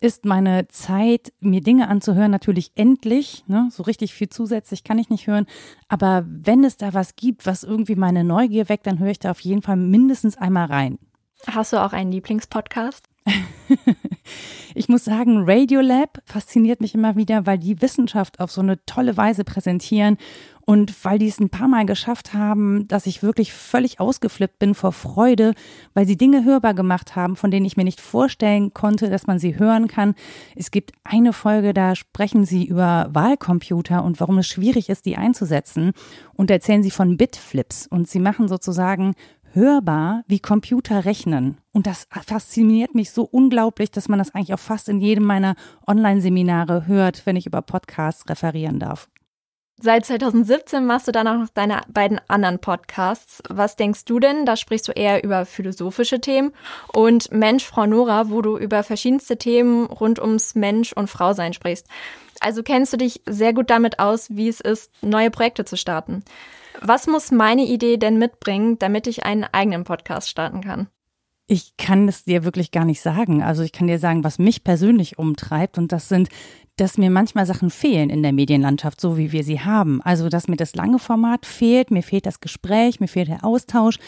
ist 0.00 0.24
meine 0.24 0.68
Zeit, 0.68 1.32
mir 1.40 1.60
Dinge 1.60 1.88
anzuhören, 1.88 2.30
natürlich 2.30 2.72
endlich. 2.74 3.44
Ne? 3.46 3.68
So 3.70 3.82
richtig 3.82 4.12
viel 4.12 4.28
zusätzlich 4.28 4.84
kann 4.84 4.98
ich 4.98 5.08
nicht 5.08 5.26
hören. 5.26 5.46
Aber 5.88 6.24
wenn 6.26 6.64
es 6.64 6.76
da 6.76 6.94
was 6.94 7.16
gibt, 7.16 7.46
was 7.46 7.64
irgendwie 7.64 7.96
meine 7.96 8.24
Neugier 8.24 8.68
weckt, 8.68 8.86
dann 8.86 8.98
höre 8.98 9.10
ich 9.10 9.18
da 9.18 9.30
auf 9.30 9.40
jeden 9.40 9.62
Fall 9.62 9.76
mindestens 9.76 10.36
einmal 10.36 10.66
rein. 10.66 10.98
Hast 11.46 11.72
du 11.72 11.82
auch 11.82 11.92
einen 11.92 12.12
Lieblingspodcast? 12.12 13.08
ich 14.74 14.88
muss 14.88 15.04
sagen, 15.04 15.44
Radiolab 15.46 16.20
fasziniert 16.24 16.80
mich 16.80 16.94
immer 16.94 17.16
wieder, 17.16 17.46
weil 17.46 17.58
die 17.58 17.80
Wissenschaft 17.80 18.40
auf 18.40 18.50
so 18.50 18.60
eine 18.60 18.84
tolle 18.84 19.16
Weise 19.16 19.44
präsentieren 19.44 20.18
und 20.66 21.04
weil 21.04 21.18
die 21.18 21.28
es 21.28 21.40
ein 21.40 21.50
paar 21.50 21.68
Mal 21.68 21.84
geschafft 21.84 22.32
haben, 22.32 22.88
dass 22.88 23.06
ich 23.06 23.22
wirklich 23.22 23.52
völlig 23.52 24.00
ausgeflippt 24.00 24.58
bin 24.58 24.74
vor 24.74 24.92
Freude, 24.92 25.54
weil 25.92 26.06
sie 26.06 26.16
Dinge 26.16 26.44
hörbar 26.44 26.72
gemacht 26.72 27.16
haben, 27.16 27.36
von 27.36 27.50
denen 27.50 27.66
ich 27.66 27.76
mir 27.76 27.84
nicht 27.84 28.00
vorstellen 28.00 28.72
konnte, 28.72 29.10
dass 29.10 29.26
man 29.26 29.38
sie 29.38 29.58
hören 29.58 29.88
kann. 29.88 30.14
Es 30.56 30.70
gibt 30.70 30.92
eine 31.04 31.32
Folge, 31.34 31.74
da 31.74 31.94
sprechen 31.94 32.46
sie 32.46 32.64
über 32.64 33.08
Wahlcomputer 33.12 34.04
und 34.04 34.20
warum 34.20 34.38
es 34.38 34.46
schwierig 34.46 34.88
ist, 34.88 35.04
die 35.04 35.16
einzusetzen 35.16 35.92
und 36.32 36.50
erzählen 36.50 36.82
sie 36.82 36.90
von 36.90 37.16
Bitflips 37.18 37.86
und 37.86 38.08
sie 38.08 38.20
machen 38.20 38.48
sozusagen 38.48 39.14
hörbar, 39.54 40.24
wie 40.26 40.40
Computer 40.40 41.04
rechnen. 41.04 41.58
Und 41.72 41.86
das 41.86 42.06
fasziniert 42.10 42.94
mich 42.94 43.10
so 43.10 43.22
unglaublich, 43.22 43.90
dass 43.90 44.08
man 44.08 44.18
das 44.18 44.34
eigentlich 44.34 44.54
auch 44.54 44.58
fast 44.58 44.88
in 44.88 45.00
jedem 45.00 45.24
meiner 45.24 45.54
Online-Seminare 45.86 46.86
hört, 46.86 47.26
wenn 47.26 47.36
ich 47.36 47.46
über 47.46 47.62
Podcasts 47.62 48.28
referieren 48.28 48.78
darf. 48.78 49.08
Seit 49.80 50.06
2017 50.06 50.86
machst 50.86 51.08
du 51.08 51.12
dann 51.12 51.26
auch 51.26 51.36
noch 51.36 51.48
deine 51.48 51.80
beiden 51.88 52.20
anderen 52.28 52.60
Podcasts. 52.60 53.42
Was 53.48 53.74
denkst 53.74 54.04
du 54.04 54.20
denn? 54.20 54.46
Da 54.46 54.56
sprichst 54.56 54.86
du 54.86 54.92
eher 54.92 55.24
über 55.24 55.44
philosophische 55.44 56.20
Themen 56.20 56.52
und 56.92 57.32
Mensch, 57.32 57.64
Frau 57.64 57.84
Nora, 57.84 58.30
wo 58.30 58.40
du 58.40 58.56
über 58.56 58.84
verschiedenste 58.84 59.36
Themen 59.36 59.86
rund 59.86 60.20
ums 60.20 60.54
Mensch 60.54 60.92
und 60.92 61.10
Frausein 61.10 61.52
sprichst. 61.52 61.88
Also 62.40 62.62
kennst 62.62 62.92
du 62.92 62.96
dich 62.96 63.22
sehr 63.26 63.52
gut 63.52 63.68
damit 63.68 63.98
aus, 63.98 64.28
wie 64.30 64.48
es 64.48 64.60
ist, 64.60 64.92
neue 65.02 65.30
Projekte 65.30 65.64
zu 65.64 65.76
starten. 65.76 66.24
Was 66.80 67.06
muss 67.06 67.30
meine 67.30 67.64
Idee 67.64 67.96
denn 67.96 68.18
mitbringen, 68.18 68.78
damit 68.78 69.06
ich 69.06 69.24
einen 69.24 69.44
eigenen 69.44 69.84
Podcast 69.84 70.28
starten 70.28 70.60
kann? 70.60 70.88
Ich 71.46 71.76
kann 71.76 72.08
es 72.08 72.24
dir 72.24 72.44
wirklich 72.44 72.70
gar 72.70 72.86
nicht 72.86 73.02
sagen. 73.02 73.42
Also 73.42 73.62
ich 73.62 73.72
kann 73.72 73.86
dir 73.86 73.98
sagen, 73.98 74.24
was 74.24 74.38
mich 74.38 74.64
persönlich 74.64 75.18
umtreibt 75.18 75.76
und 75.76 75.92
das 75.92 76.08
sind, 76.08 76.30
dass 76.76 76.98
mir 76.98 77.10
manchmal 77.10 77.46
Sachen 77.46 77.70
fehlen 77.70 78.10
in 78.10 78.22
der 78.22 78.32
Medienlandschaft, 78.32 79.00
so 79.00 79.16
wie 79.18 79.30
wir 79.30 79.44
sie 79.44 79.60
haben. 79.60 80.00
Also 80.02 80.28
dass 80.28 80.48
mir 80.48 80.56
das 80.56 80.74
lange 80.74 80.98
Format 80.98 81.44
fehlt, 81.44 81.90
mir 81.90 82.02
fehlt 82.02 82.26
das 82.26 82.40
Gespräch, 82.40 82.98
mir 82.98 83.08
fehlt 83.08 83.28
der 83.28 83.44
Austausch. 83.44 83.98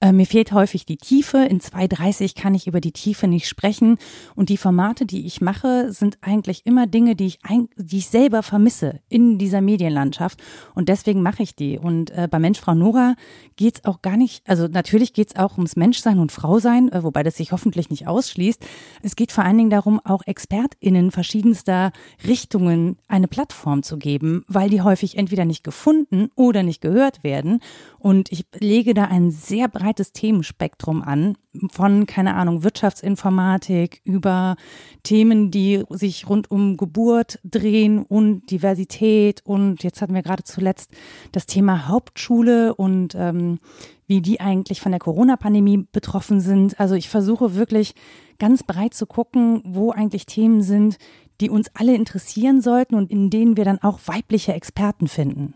Äh, 0.00 0.12
mir 0.12 0.26
fehlt 0.26 0.52
häufig 0.52 0.86
die 0.86 0.96
Tiefe. 0.96 1.38
In 1.38 1.60
2.30 1.60 2.40
kann 2.40 2.54
ich 2.54 2.66
über 2.66 2.80
die 2.80 2.92
Tiefe 2.92 3.26
nicht 3.28 3.48
sprechen. 3.48 3.98
Und 4.34 4.48
die 4.48 4.56
Formate, 4.56 5.06
die 5.06 5.26
ich 5.26 5.40
mache, 5.40 5.92
sind 5.92 6.18
eigentlich 6.20 6.66
immer 6.66 6.86
Dinge, 6.86 7.16
die 7.16 7.26
ich, 7.26 7.38
ein, 7.42 7.68
die 7.76 7.98
ich 7.98 8.08
selber 8.08 8.42
vermisse 8.42 9.00
in 9.08 9.38
dieser 9.38 9.60
Medienlandschaft. 9.60 10.42
Und 10.74 10.88
deswegen 10.88 11.22
mache 11.22 11.42
ich 11.42 11.54
die. 11.54 11.78
Und 11.78 12.10
äh, 12.10 12.28
bei 12.30 12.38
Mensch, 12.38 12.60
Frau 12.60 12.74
Nora 12.74 13.14
geht's 13.56 13.84
auch 13.84 14.02
gar 14.02 14.16
nicht, 14.16 14.48
also 14.48 14.68
natürlich 14.68 15.12
geht's 15.12 15.36
auch 15.36 15.56
ums 15.56 15.76
Menschsein 15.76 16.18
und 16.18 16.32
Frausein, 16.32 16.90
äh, 16.92 17.02
wobei 17.02 17.22
das 17.22 17.36
sich 17.36 17.52
hoffentlich 17.52 17.90
nicht 17.90 18.06
ausschließt. 18.06 18.64
Es 19.02 19.16
geht 19.16 19.32
vor 19.32 19.44
allen 19.44 19.58
Dingen 19.58 19.70
darum, 19.70 20.00
auch 20.04 20.22
ExpertInnen 20.26 21.10
verschiedenster 21.10 21.92
Richtungen 22.26 22.98
eine 23.08 23.28
Plattform 23.28 23.82
zu 23.82 23.96
geben, 23.98 24.44
weil 24.48 24.70
die 24.70 24.82
häufig 24.82 25.16
entweder 25.16 25.44
nicht 25.44 25.64
gefunden 25.64 26.30
oder 26.34 26.62
nicht 26.62 26.80
gehört 26.80 27.24
werden. 27.24 27.60
Und 27.98 28.30
ich 28.30 28.46
lege 28.58 28.94
da 28.94 29.04
ein 29.04 29.30
sehr 29.30 29.68
breites 29.86 30.12
Themenspektrum 30.12 31.00
an, 31.00 31.36
von, 31.70 32.06
keine 32.06 32.34
Ahnung, 32.34 32.64
Wirtschaftsinformatik 32.64 34.00
über 34.02 34.56
Themen, 35.04 35.52
die 35.52 35.84
sich 35.90 36.28
rund 36.28 36.50
um 36.50 36.76
Geburt 36.76 37.38
drehen 37.44 38.02
und 38.02 38.50
Diversität. 38.50 39.42
Und 39.44 39.84
jetzt 39.84 40.02
hatten 40.02 40.14
wir 40.14 40.22
gerade 40.22 40.42
zuletzt 40.42 40.90
das 41.30 41.46
Thema 41.46 41.86
Hauptschule 41.86 42.74
und 42.74 43.14
ähm, 43.14 43.60
wie 44.08 44.20
die 44.20 44.40
eigentlich 44.40 44.80
von 44.80 44.90
der 44.90 44.98
Corona-Pandemie 44.98 45.86
betroffen 45.92 46.40
sind. 46.40 46.80
Also 46.80 46.96
ich 46.96 47.08
versuche 47.08 47.54
wirklich 47.54 47.94
ganz 48.40 48.64
breit 48.64 48.92
zu 48.92 49.06
gucken, 49.06 49.62
wo 49.64 49.92
eigentlich 49.92 50.26
Themen 50.26 50.62
sind, 50.62 50.98
die 51.40 51.48
uns 51.48 51.70
alle 51.74 51.94
interessieren 51.94 52.60
sollten 52.60 52.96
und 52.96 53.12
in 53.12 53.30
denen 53.30 53.56
wir 53.56 53.64
dann 53.64 53.78
auch 53.78 54.00
weibliche 54.06 54.52
Experten 54.52 55.06
finden. 55.06 55.54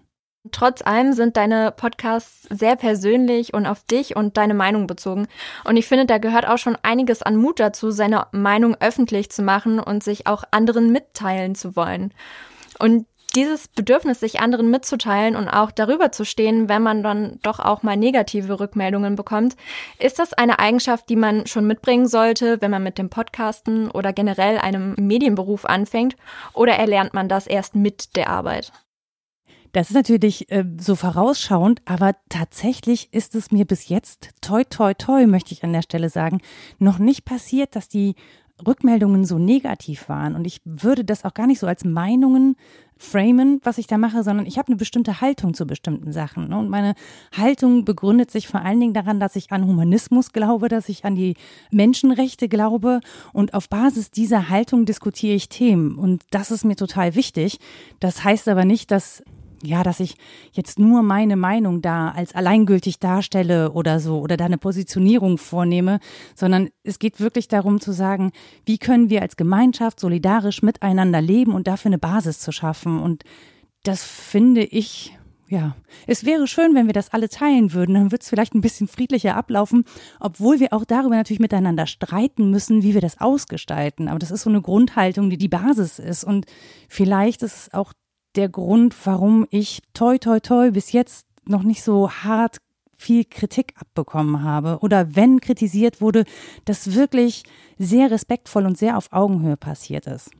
Trotz 0.52 0.80
allem 0.80 1.12
sind 1.12 1.36
deine 1.36 1.70
Podcasts 1.70 2.46
sehr 2.48 2.74
persönlich 2.74 3.52
und 3.52 3.66
auf 3.66 3.84
dich 3.84 4.16
und 4.16 4.38
deine 4.38 4.54
Meinung 4.54 4.86
bezogen. 4.86 5.28
Und 5.64 5.76
ich 5.76 5.86
finde, 5.86 6.06
da 6.06 6.16
gehört 6.16 6.48
auch 6.48 6.56
schon 6.56 6.78
einiges 6.82 7.22
an 7.22 7.36
Mut 7.36 7.60
dazu, 7.60 7.90
seine 7.90 8.26
Meinung 8.32 8.74
öffentlich 8.80 9.30
zu 9.30 9.42
machen 9.42 9.78
und 9.78 10.02
sich 10.02 10.26
auch 10.26 10.44
anderen 10.50 10.92
mitteilen 10.92 11.54
zu 11.54 11.76
wollen. 11.76 12.14
Und 12.78 13.06
dieses 13.36 13.68
Bedürfnis, 13.68 14.20
sich 14.20 14.40
anderen 14.40 14.70
mitzuteilen 14.70 15.36
und 15.36 15.48
auch 15.48 15.70
darüber 15.70 16.10
zu 16.10 16.24
stehen, 16.24 16.70
wenn 16.70 16.82
man 16.82 17.02
dann 17.02 17.38
doch 17.42 17.60
auch 17.60 17.82
mal 17.82 17.98
negative 17.98 18.58
Rückmeldungen 18.58 19.16
bekommt, 19.16 19.56
ist 19.98 20.18
das 20.18 20.32
eine 20.32 20.58
Eigenschaft, 20.58 21.08
die 21.10 21.16
man 21.16 21.46
schon 21.46 21.66
mitbringen 21.66 22.08
sollte, 22.08 22.62
wenn 22.62 22.70
man 22.70 22.82
mit 22.82 22.96
dem 22.96 23.10
Podcasten 23.10 23.90
oder 23.90 24.14
generell 24.14 24.58
einem 24.58 24.94
Medienberuf 24.98 25.66
anfängt, 25.66 26.16
oder 26.54 26.72
erlernt 26.72 27.12
man 27.12 27.28
das 27.28 27.46
erst 27.46 27.76
mit 27.76 28.16
der 28.16 28.30
Arbeit? 28.30 28.72
Das 29.72 29.88
ist 29.88 29.94
natürlich 29.94 30.50
äh, 30.50 30.64
so 30.78 30.96
vorausschauend, 30.96 31.82
aber 31.84 32.16
tatsächlich 32.28 33.12
ist 33.12 33.34
es 33.34 33.52
mir 33.52 33.64
bis 33.64 33.88
jetzt, 33.88 34.30
toi, 34.40 34.64
toi, 34.64 34.94
toi, 34.94 35.26
möchte 35.26 35.52
ich 35.52 35.62
an 35.62 35.72
der 35.72 35.82
Stelle 35.82 36.08
sagen, 36.08 36.40
noch 36.78 36.98
nicht 36.98 37.24
passiert, 37.24 37.76
dass 37.76 37.88
die 37.88 38.14
Rückmeldungen 38.66 39.24
so 39.24 39.38
negativ 39.38 40.08
waren. 40.08 40.34
Und 40.34 40.46
ich 40.46 40.60
würde 40.64 41.04
das 41.04 41.24
auch 41.24 41.34
gar 41.34 41.46
nicht 41.46 41.58
so 41.58 41.66
als 41.66 41.84
Meinungen 41.84 42.56
framen, 42.98 43.60
was 43.64 43.78
ich 43.78 43.86
da 43.86 43.96
mache, 43.96 44.22
sondern 44.22 44.44
ich 44.44 44.58
habe 44.58 44.68
eine 44.68 44.76
bestimmte 44.76 45.22
Haltung 45.22 45.54
zu 45.54 45.66
bestimmten 45.66 46.12
Sachen. 46.12 46.48
Ne? 46.48 46.58
Und 46.58 46.68
meine 46.68 46.94
Haltung 47.34 47.86
begründet 47.86 48.30
sich 48.30 48.46
vor 48.46 48.60
allen 48.60 48.78
Dingen 48.78 48.92
daran, 48.92 49.20
dass 49.20 49.36
ich 49.36 49.50
an 49.52 49.66
Humanismus 49.66 50.32
glaube, 50.32 50.68
dass 50.68 50.88
ich 50.90 51.04
an 51.04 51.14
die 51.14 51.34
Menschenrechte 51.70 52.48
glaube. 52.48 53.00
Und 53.32 53.54
auf 53.54 53.68
Basis 53.70 54.10
dieser 54.10 54.50
Haltung 54.50 54.84
diskutiere 54.84 55.34
ich 55.34 55.48
Themen. 55.48 55.96
Und 55.96 56.24
das 56.30 56.50
ist 56.50 56.64
mir 56.64 56.76
total 56.76 57.14
wichtig. 57.14 57.58
Das 58.00 58.22
heißt 58.22 58.48
aber 58.48 58.66
nicht, 58.66 58.90
dass 58.90 59.22
ja, 59.62 59.82
dass 59.82 60.00
ich 60.00 60.16
jetzt 60.52 60.78
nur 60.78 61.02
meine 61.02 61.36
Meinung 61.36 61.82
da 61.82 62.10
als 62.10 62.34
alleingültig 62.34 62.98
darstelle 62.98 63.72
oder 63.72 64.00
so 64.00 64.20
oder 64.20 64.36
da 64.36 64.46
eine 64.46 64.58
Positionierung 64.58 65.38
vornehme, 65.38 66.00
sondern 66.34 66.70
es 66.82 66.98
geht 66.98 67.20
wirklich 67.20 67.48
darum 67.48 67.80
zu 67.80 67.92
sagen, 67.92 68.32
wie 68.64 68.78
können 68.78 69.10
wir 69.10 69.22
als 69.22 69.36
Gemeinschaft 69.36 70.00
solidarisch 70.00 70.62
miteinander 70.62 71.20
leben 71.20 71.52
und 71.52 71.66
dafür 71.66 71.90
eine 71.90 71.98
Basis 71.98 72.40
zu 72.40 72.52
schaffen. 72.52 73.00
Und 73.00 73.24
das 73.82 74.02
finde 74.02 74.62
ich, 74.62 75.16
ja, 75.50 75.74
es 76.06 76.24
wäre 76.24 76.46
schön, 76.46 76.74
wenn 76.74 76.86
wir 76.86 76.92
das 76.92 77.12
alle 77.12 77.28
teilen 77.28 77.72
würden. 77.72 77.94
Dann 77.94 78.12
wird 78.12 78.22
es 78.22 78.28
vielleicht 78.28 78.54
ein 78.54 78.60
bisschen 78.60 78.86
friedlicher 78.86 79.36
ablaufen, 79.36 79.84
obwohl 80.20 80.60
wir 80.60 80.72
auch 80.72 80.84
darüber 80.84 81.16
natürlich 81.16 81.40
miteinander 81.40 81.86
streiten 81.86 82.50
müssen, 82.50 82.82
wie 82.82 82.94
wir 82.94 83.00
das 83.00 83.20
ausgestalten. 83.20 84.08
Aber 84.08 84.20
das 84.20 84.30
ist 84.30 84.42
so 84.42 84.50
eine 84.50 84.62
Grundhaltung, 84.62 85.28
die 85.28 85.38
die 85.38 85.48
Basis 85.48 85.98
ist. 85.98 86.22
Und 86.22 86.46
vielleicht 86.88 87.42
ist 87.42 87.56
es 87.56 87.74
auch 87.74 87.92
der 88.36 88.48
Grund, 88.48 88.94
warum 89.04 89.46
ich 89.50 89.82
toi 89.94 90.18
toi 90.18 90.40
toi 90.40 90.70
bis 90.70 90.92
jetzt 90.92 91.26
noch 91.44 91.62
nicht 91.62 91.82
so 91.82 92.10
hart 92.10 92.58
viel 92.94 93.24
Kritik 93.24 93.74
abbekommen 93.80 94.42
habe 94.42 94.78
oder 94.82 95.16
wenn 95.16 95.40
kritisiert 95.40 96.00
wurde, 96.00 96.24
das 96.66 96.94
wirklich 96.94 97.44
sehr 97.78 98.10
respektvoll 98.10 98.66
und 98.66 98.76
sehr 98.76 98.98
auf 98.98 99.12
Augenhöhe 99.12 99.56
passiert 99.56 100.06
ist. 100.06 100.30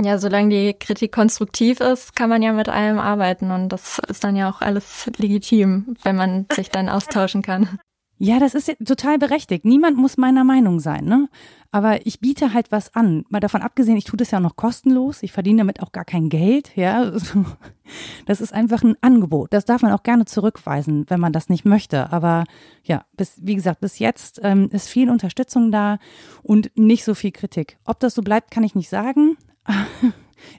Ja, 0.00 0.18
solange 0.18 0.48
die 0.50 0.74
Kritik 0.74 1.12
konstruktiv 1.12 1.80
ist, 1.80 2.16
kann 2.16 2.30
man 2.30 2.42
ja 2.42 2.52
mit 2.52 2.68
allem 2.68 2.98
arbeiten 2.98 3.50
und 3.50 3.68
das 3.68 3.98
ist 4.08 4.24
dann 4.24 4.36
ja 4.36 4.50
auch 4.50 4.60
alles 4.62 5.10
legitim, 5.18 5.96
wenn 6.02 6.16
man 6.16 6.46
sich 6.52 6.70
dann 6.70 6.88
austauschen 6.88 7.42
kann. 7.42 7.78
Ja, 8.24 8.38
das 8.38 8.54
ist 8.54 8.68
ja 8.68 8.74
total 8.74 9.18
berechtigt. 9.18 9.64
Niemand 9.64 9.96
muss 9.96 10.16
meiner 10.16 10.44
Meinung 10.44 10.78
sein, 10.78 11.06
ne? 11.06 11.28
Aber 11.72 12.06
ich 12.06 12.20
biete 12.20 12.54
halt 12.54 12.70
was 12.70 12.94
an. 12.94 13.24
Mal 13.30 13.40
davon 13.40 13.62
abgesehen, 13.62 13.96
ich 13.96 14.04
tue 14.04 14.16
das 14.16 14.30
ja 14.30 14.38
auch 14.38 14.42
noch 14.42 14.54
kostenlos. 14.54 15.24
Ich 15.24 15.32
verdiene 15.32 15.58
damit 15.58 15.82
auch 15.82 15.90
gar 15.90 16.04
kein 16.04 16.28
Geld, 16.28 16.70
ja. 16.76 17.10
Das 18.26 18.40
ist 18.40 18.54
einfach 18.54 18.84
ein 18.84 18.94
Angebot. 19.00 19.52
Das 19.52 19.64
darf 19.64 19.82
man 19.82 19.90
auch 19.90 20.04
gerne 20.04 20.24
zurückweisen, 20.24 21.04
wenn 21.08 21.18
man 21.18 21.32
das 21.32 21.48
nicht 21.48 21.64
möchte. 21.64 22.12
Aber 22.12 22.44
ja, 22.84 23.04
bis, 23.16 23.40
wie 23.42 23.56
gesagt, 23.56 23.80
bis 23.80 23.98
jetzt 23.98 24.38
ähm, 24.44 24.68
ist 24.70 24.88
viel 24.88 25.10
Unterstützung 25.10 25.72
da 25.72 25.98
und 26.44 26.70
nicht 26.76 27.02
so 27.02 27.16
viel 27.16 27.32
Kritik. 27.32 27.76
Ob 27.84 27.98
das 27.98 28.14
so 28.14 28.22
bleibt, 28.22 28.52
kann 28.52 28.62
ich 28.62 28.76
nicht 28.76 28.88
sagen. 28.88 29.36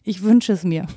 Ich 0.06 0.24
wünsche 0.24 0.54
es 0.54 0.64
mir. 0.64 0.88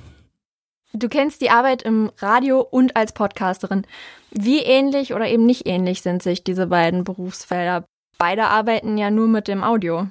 Du 0.99 1.11
kennst 1.11 1.43
die 1.43 1.50
Arbeit 1.50 1.83
im 1.83 2.11
Radio 2.17 2.61
und 2.62 2.97
als 2.97 3.12
Podcasterin. 3.12 3.83
Wie 4.31 4.61
ähnlich 4.61 5.12
oder 5.12 5.29
eben 5.29 5.45
nicht 5.45 5.67
ähnlich 5.67 6.00
sind 6.00 6.23
sich 6.23 6.43
diese 6.43 6.69
beiden 6.69 7.05
Berufsfelder? 7.05 7.85
Beide 8.17 8.45
arbeiten 8.45 8.97
ja 8.97 9.11
nur 9.11 9.29
mit 9.29 9.47
dem 9.47 9.62
Audio. 9.62 10.07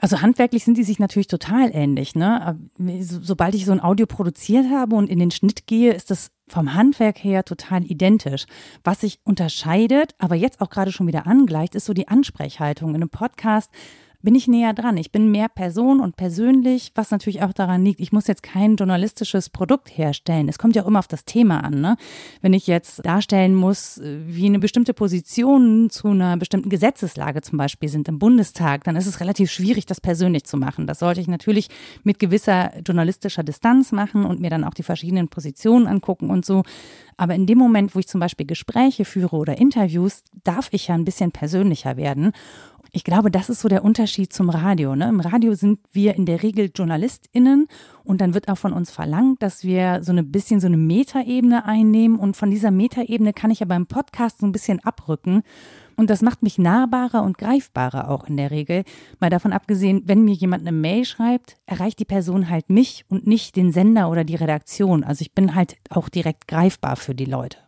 Also 0.00 0.22
handwerklich 0.22 0.64
sind 0.64 0.76
die 0.76 0.82
sich 0.82 0.98
natürlich 0.98 1.28
total 1.28 1.70
ähnlich. 1.72 2.16
Ne? 2.16 2.58
Sobald 3.00 3.54
ich 3.54 3.64
so 3.64 3.70
ein 3.70 3.80
Audio 3.80 4.06
produziert 4.06 4.66
habe 4.70 4.96
und 4.96 5.08
in 5.08 5.20
den 5.20 5.30
Schnitt 5.30 5.68
gehe, 5.68 5.92
ist 5.92 6.10
das 6.10 6.32
vom 6.48 6.74
Handwerk 6.74 7.22
her 7.22 7.44
total 7.44 7.84
identisch. 7.84 8.46
Was 8.82 9.02
sich 9.02 9.20
unterscheidet, 9.22 10.16
aber 10.18 10.34
jetzt 10.34 10.60
auch 10.60 10.68
gerade 10.68 10.90
schon 10.90 11.06
wieder 11.06 11.28
angleicht, 11.28 11.76
ist 11.76 11.84
so 11.84 11.92
die 11.92 12.08
Ansprechhaltung. 12.08 12.90
In 12.90 12.96
einem 12.96 13.08
Podcast 13.08 13.70
bin 14.24 14.34
ich 14.34 14.48
näher 14.48 14.72
dran. 14.72 14.96
Ich 14.96 15.12
bin 15.12 15.30
mehr 15.30 15.48
Person 15.48 16.00
und 16.00 16.16
persönlich, 16.16 16.92
was 16.94 17.10
natürlich 17.10 17.42
auch 17.42 17.52
daran 17.52 17.84
liegt, 17.84 18.00
ich 18.00 18.10
muss 18.10 18.26
jetzt 18.26 18.42
kein 18.42 18.76
journalistisches 18.76 19.50
Produkt 19.50 19.96
herstellen. 19.96 20.48
Es 20.48 20.58
kommt 20.58 20.74
ja 20.74 20.86
immer 20.86 20.98
auf 20.98 21.06
das 21.06 21.26
Thema 21.26 21.62
an. 21.62 21.80
Ne? 21.80 21.96
Wenn 22.40 22.54
ich 22.54 22.66
jetzt 22.66 23.04
darstellen 23.04 23.54
muss, 23.54 24.00
wie 24.02 24.46
eine 24.46 24.58
bestimmte 24.58 24.94
Position 24.94 25.90
zu 25.90 26.08
einer 26.08 26.38
bestimmten 26.38 26.70
Gesetzeslage 26.70 27.42
zum 27.42 27.58
Beispiel 27.58 27.90
sind 27.90 28.08
im 28.08 28.18
Bundestag, 28.18 28.84
dann 28.84 28.96
ist 28.96 29.06
es 29.06 29.20
relativ 29.20 29.50
schwierig, 29.50 29.84
das 29.84 30.00
persönlich 30.00 30.44
zu 30.44 30.56
machen. 30.56 30.86
Das 30.86 31.00
sollte 31.00 31.20
ich 31.20 31.28
natürlich 31.28 31.68
mit 32.02 32.18
gewisser 32.18 32.72
journalistischer 32.80 33.42
Distanz 33.42 33.92
machen 33.92 34.24
und 34.24 34.40
mir 34.40 34.50
dann 34.50 34.64
auch 34.64 34.74
die 34.74 34.82
verschiedenen 34.82 35.28
Positionen 35.28 35.86
angucken 35.86 36.30
und 36.30 36.46
so. 36.46 36.62
Aber 37.16 37.34
in 37.34 37.46
dem 37.46 37.58
Moment, 37.58 37.94
wo 37.94 37.98
ich 37.98 38.08
zum 38.08 38.20
Beispiel 38.20 38.46
Gespräche 38.46 39.04
führe 39.04 39.36
oder 39.36 39.58
Interviews, 39.58 40.24
darf 40.42 40.68
ich 40.72 40.88
ja 40.88 40.94
ein 40.94 41.04
bisschen 41.04 41.30
persönlicher 41.30 41.96
werden. 41.96 42.32
Ich 42.96 43.02
glaube, 43.02 43.32
das 43.32 43.50
ist 43.50 43.60
so 43.60 43.66
der 43.66 43.82
Unterschied 43.82 44.32
zum 44.32 44.50
Radio. 44.50 44.94
Ne? 44.94 45.08
Im 45.08 45.18
Radio 45.18 45.54
sind 45.54 45.80
wir 45.90 46.14
in 46.14 46.26
der 46.26 46.44
Regel 46.44 46.70
JournalistInnen 46.72 47.66
und 48.04 48.20
dann 48.20 48.34
wird 48.34 48.48
auch 48.48 48.56
von 48.56 48.72
uns 48.72 48.92
verlangt, 48.92 49.42
dass 49.42 49.64
wir 49.64 49.98
so 50.04 50.12
ein 50.12 50.30
bisschen 50.30 50.60
so 50.60 50.68
eine 50.68 50.76
Metaebene 50.76 51.64
einnehmen 51.64 52.16
und 52.16 52.36
von 52.36 52.52
dieser 52.52 52.70
Metaebene 52.70 53.32
kann 53.32 53.50
ich 53.50 53.58
ja 53.58 53.66
beim 53.66 53.86
Podcast 53.86 54.38
so 54.38 54.46
ein 54.46 54.52
bisschen 54.52 54.78
abrücken. 54.84 55.42
Und 55.96 56.08
das 56.08 56.22
macht 56.22 56.44
mich 56.44 56.56
nahbarer 56.56 57.24
und 57.24 57.36
greifbarer 57.36 58.08
auch 58.10 58.28
in 58.28 58.36
der 58.36 58.52
Regel. 58.52 58.84
Mal 59.18 59.28
davon 59.28 59.52
abgesehen, 59.52 60.02
wenn 60.04 60.24
mir 60.24 60.34
jemand 60.34 60.62
eine 60.64 60.70
Mail 60.70 61.04
schreibt, 61.04 61.56
erreicht 61.66 61.98
die 61.98 62.04
Person 62.04 62.48
halt 62.48 62.70
mich 62.70 63.06
und 63.08 63.26
nicht 63.26 63.56
den 63.56 63.72
Sender 63.72 64.08
oder 64.08 64.22
die 64.22 64.36
Redaktion. 64.36 65.02
Also 65.02 65.22
ich 65.22 65.32
bin 65.32 65.56
halt 65.56 65.78
auch 65.90 66.08
direkt 66.08 66.46
greifbar 66.46 66.94
für 66.94 67.16
die 67.16 67.24
Leute. 67.24 67.58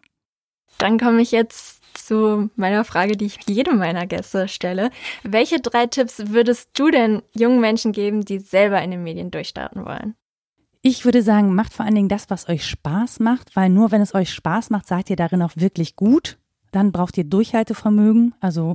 Dann 0.79 0.99
komme 0.99 1.21
ich 1.21 1.33
jetzt 1.33 1.83
zu 1.99 2.51
meiner 2.57 2.85
Frage, 2.85 3.17
die 3.17 3.27
ich 3.27 3.39
jedem 3.47 3.79
meiner 3.79 4.07
Gäste 4.07 4.49
stelle. 4.49 4.91
Welche 5.23 5.61
drei 5.61 5.87
Tipps 5.87 6.23
würdest 6.29 6.71
du 6.75 6.91
denn 6.91 7.23
jungen 7.35 7.61
Menschen 7.61 7.93
geben, 7.93 8.25
die 8.25 8.39
selber 8.39 8.83
in 8.83 8.91
den 8.91 9.03
Medien 9.03 9.31
durchstarten 9.31 9.85
wollen? 9.85 10.15
Ich 10.83 11.05
würde 11.05 11.23
sagen, 11.23 11.55
macht 11.55 11.73
vor 11.73 11.85
allen 11.85 11.97
Dingen 11.97 12.09
das, 12.09 12.31
was 12.31 12.49
euch 12.49 12.65
Spaß 12.65 13.21
macht, 13.21 13.57
weil 13.57 13.71
nur 13.71 13.91
wenn 13.91 14.03
es 14.03 14.15
euch 14.15 14.33
Spaß 14.33 14.71
macht, 14.71 14.87
seid 14.87 15.11
ihr 15.11 15.17
darin 15.17 15.43
auch 15.43 15.53
wirklich 15.57 15.97
gut. 15.97 16.39
Dann 16.71 16.93
braucht 16.93 17.19
ihr 17.19 17.25
Durchhaltevermögen. 17.25 18.35
Also 18.41 18.75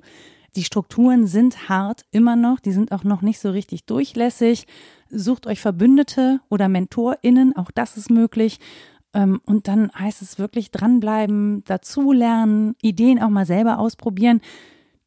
die 0.58 0.66
Strukturen 0.66 1.28
sind 1.28 1.70
hart 1.70 2.04
immer 2.12 2.36
noch, 2.36 2.60
die 2.60 2.74
sind 2.74 2.92
auch 2.92 3.06
noch 3.06 3.22
nicht 3.22 3.40
so 3.40 3.52
richtig 3.52 3.86
durchlässig. 3.86 4.68
Sucht 5.10 5.48
euch 5.48 5.62
Verbündete 5.62 6.42
oder 6.50 6.68
MentorInnen, 6.68 7.56
auch 7.56 7.72
das 7.72 7.96
ist 7.96 8.10
möglich 8.10 8.60
und 9.14 9.68
dann 9.68 9.92
heißt 9.94 10.22
es 10.22 10.40
wirklich 10.40 10.72
dranbleiben, 10.72 11.64
dazulernen, 11.66 12.76
Ideen 12.82 13.22
auch 13.22 13.30
mal 13.30 13.46
selber 13.46 13.80
ausprobieren 13.80 14.42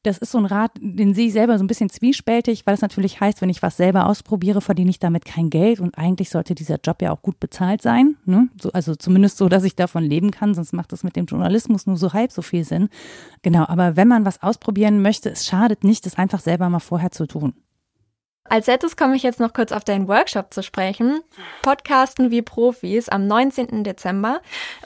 das 0.05 0.19
ist 0.19 0.33
so 0.33 0.39
ein 0.39 0.45
Rat, 0.45 0.73
den 0.79 1.15
sehe 1.15 1.29
ich 1.29 1.33
selber 1.33 1.57
so 1.57 1.65
ein 1.65 1.67
bisschen 1.67 1.89
zwiespältig, 1.89 2.67
weil 2.67 2.75
es 2.75 2.83
natürlich 2.83 3.21
heißt, 3.21 3.41
wenn 3.41 3.49
ich 3.49 3.63
was 3.63 3.79
selber 3.79 4.07
ausprobiere, 4.07 4.61
verdiene 4.61 4.91
ich 4.91 4.99
damit 4.99 5.25
kein 5.25 5.49
Geld 5.49 5.81
und 5.81 5.97
eigentlich 5.97 6.29
sollte 6.29 6.55
dieser 6.55 6.79
Job 6.85 7.01
ja 7.01 7.11
auch 7.11 7.23
gut 7.23 7.41
bezahlt 7.41 7.81
sein. 7.81 8.17
Ne? 8.27 8.49
So, 8.61 8.71
also 8.73 8.95
zumindest 8.95 9.39
so, 9.39 9.49
dass 9.49 9.65
ich 9.65 9.77
davon 9.77 10.05
leben 10.05 10.31
kann, 10.31 10.55
sonst 10.55 10.75
macht 10.75 10.93
das 10.93 11.05
mit 11.05 11.17
dem 11.17 11.25
Journalismus 11.25 11.87
nur 11.87 11.97
so 11.97 12.13
halb 12.13 12.33
so 12.33 12.43
viel 12.43 12.65
Sinn. 12.65 12.91
Genau, 13.41 13.65
aber 13.67 13.97
wenn 13.97 14.09
man 14.09 14.27
was 14.27 14.43
ausprobieren 14.43 15.01
möchte, 15.01 15.31
es 15.31 15.47
schadet 15.47 15.85
nicht, 15.85 16.07
es 16.07 16.19
einfach 16.19 16.41
selber 16.41 16.69
mal 16.69 16.81
vorher 16.81 17.11
zu 17.11 17.27
tun. 17.27 17.55
Als 18.47 18.67
letztes 18.67 18.97
komme 18.97 19.17
ich 19.17 19.23
jetzt 19.23 19.41
noch 19.41 19.55
kurz 19.55 19.73
auf 19.73 19.85
deinen 19.85 20.07
Workshop 20.07 20.53
zu 20.53 20.63
sprechen. 20.63 21.23
Podcasten 21.63 22.31
wie 22.31 22.43
Profis 22.43 23.09
am 23.09 23.27
19. 23.27 23.85
Dezember. 23.85 24.41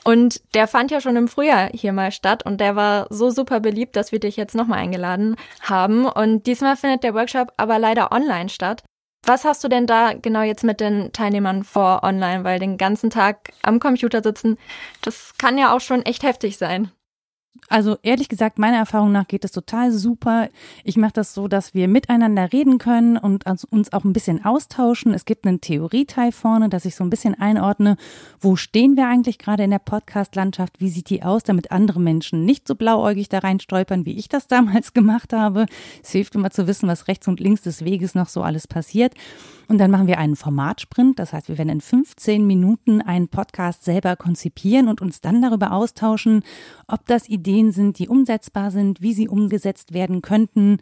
Und 0.05 0.41
der 0.55 0.69
fand 0.69 0.93
ja 0.93 1.01
schon 1.01 1.17
im 1.17 1.29
Frühjahr 1.29 1.69
hier 1.75 1.93
mal 1.93 2.13
statt 2.13 2.47
und 2.47 2.61
der 2.61 2.77
war 2.77 3.09
so 3.11 3.31
super 3.31 3.59
beliebt, 3.59 3.97
dass 3.97 4.13
wir 4.13 4.21
dich 4.21 4.37
jetzt 4.37 4.55
nochmal 4.55 4.79
eingeladen 4.79 5.37
haben. 5.61 6.07
Und 6.07 6.47
diesmal 6.47 6.77
findet 6.77 7.03
der 7.03 7.15
Workshop 7.15 7.53
aber 7.57 7.79
leider 7.79 8.13
online 8.13 8.49
statt. 8.49 8.85
Was 9.27 9.45
hast 9.45 9.65
du 9.65 9.69
denn 9.69 9.87
da 9.87 10.13
genau 10.15 10.43
jetzt 10.43 10.63
mit 10.63 10.81
den 10.81 11.13
Teilnehmern 11.13 11.65
vor 11.65 12.05
online? 12.05 12.45
Weil 12.45 12.61
den 12.61 12.79
ganzen 12.79 13.11
Tag 13.11 13.51
am 13.63 13.81
Computer 13.81 14.23
sitzen, 14.23 14.57
das 15.03 15.35
kann 15.37 15.59
ja 15.59 15.75
auch 15.75 15.81
schon 15.81 16.03
echt 16.03 16.23
heftig 16.23 16.57
sein. 16.57 16.93
Also 17.69 17.97
ehrlich 18.03 18.29
gesagt, 18.29 18.59
meiner 18.59 18.79
Erfahrung 18.79 19.13
nach 19.13 19.29
geht 19.29 19.45
es 19.45 19.53
total 19.53 19.93
super. 19.93 20.49
Ich 20.85 20.97
mache 20.97 21.13
das 21.13 21.35
so, 21.35 21.49
dass 21.49 21.75
wir 21.75 21.89
miteinander 21.89 22.53
reden 22.53 22.79
können 22.79 23.17
und 23.17 23.45
uns 23.71 23.93
auch 23.93 24.05
ein 24.05 24.13
bisschen 24.13 24.45
austauschen. 24.45 25.13
Es 25.13 25.25
gibt 25.25 25.47
einen 25.47 25.61
Theorieteil 25.61 26.33
vorne, 26.33 26.69
dass 26.69 26.85
ich 26.85 26.95
so 26.95 27.05
ein 27.05 27.11
bisschen 27.11 27.35
einordne, 27.35 27.97
wo 28.41 28.57
stehen 28.57 28.97
wir 28.97 29.07
eigentlich 29.07 29.39
gerade 29.39 29.65
in 29.65 29.71
der 29.71 29.81
Podcast-Landschaft, 29.81 30.81
wie 30.81 30.89
sieht 30.89 31.11
die 31.11 31.23
aus, 31.23 31.43
damit 31.43 31.71
andere 31.71 32.01
Menschen 32.01 32.45
nicht 32.45 32.67
so 32.67 32.75
blauäugig 32.75 33.29
da 33.29 33.41
rein 33.41 33.61
stolpern, 33.61 34.07
wie 34.07 34.17
ich 34.17 34.29
das 34.29 34.47
damals 34.47 34.93
gemacht 34.95 35.33
habe. 35.33 35.67
Es 36.03 36.13
hilft 36.13 36.35
immer 36.35 36.51
zu 36.51 36.67
wissen, 36.67 36.89
was 36.89 37.09
rechts 37.09 37.29
und 37.29 37.41
links 37.41 37.63
des 37.63 37.85
Weges 37.85 38.15
noch 38.15 38.29
so 38.29 38.43
alles 38.43 38.67
passiert. 38.67 39.15
Und 39.69 39.79
dann 39.79 39.91
machen 39.91 40.07
wir 40.07 40.19
einen 40.19 40.35
Formatsprint. 40.35 41.19
Das 41.19 41.33
heißt, 41.33 41.49
wir 41.49 41.59
werden 41.59 41.69
in 41.69 41.81
15 41.81 42.47
Minuten 42.47 43.03
einen 43.03 43.29
Podcast 43.29 43.85
selber 43.85 44.17
konzipieren 44.17 44.89
und 44.89 45.03
uns 45.03 45.21
dann 45.21 45.43
darüber 45.43 45.73
austauschen, 45.73 46.43
ob 46.87 47.07
das 47.07 47.29
Ideen 47.29 47.71
sind, 47.71 47.99
die 47.99 48.09
umsetzbar 48.09 48.71
sind, 48.71 49.03
wie 49.03 49.13
sie 49.13 49.29
umgesetzt 49.29 49.93
werden 49.93 50.23
könnten 50.23 50.79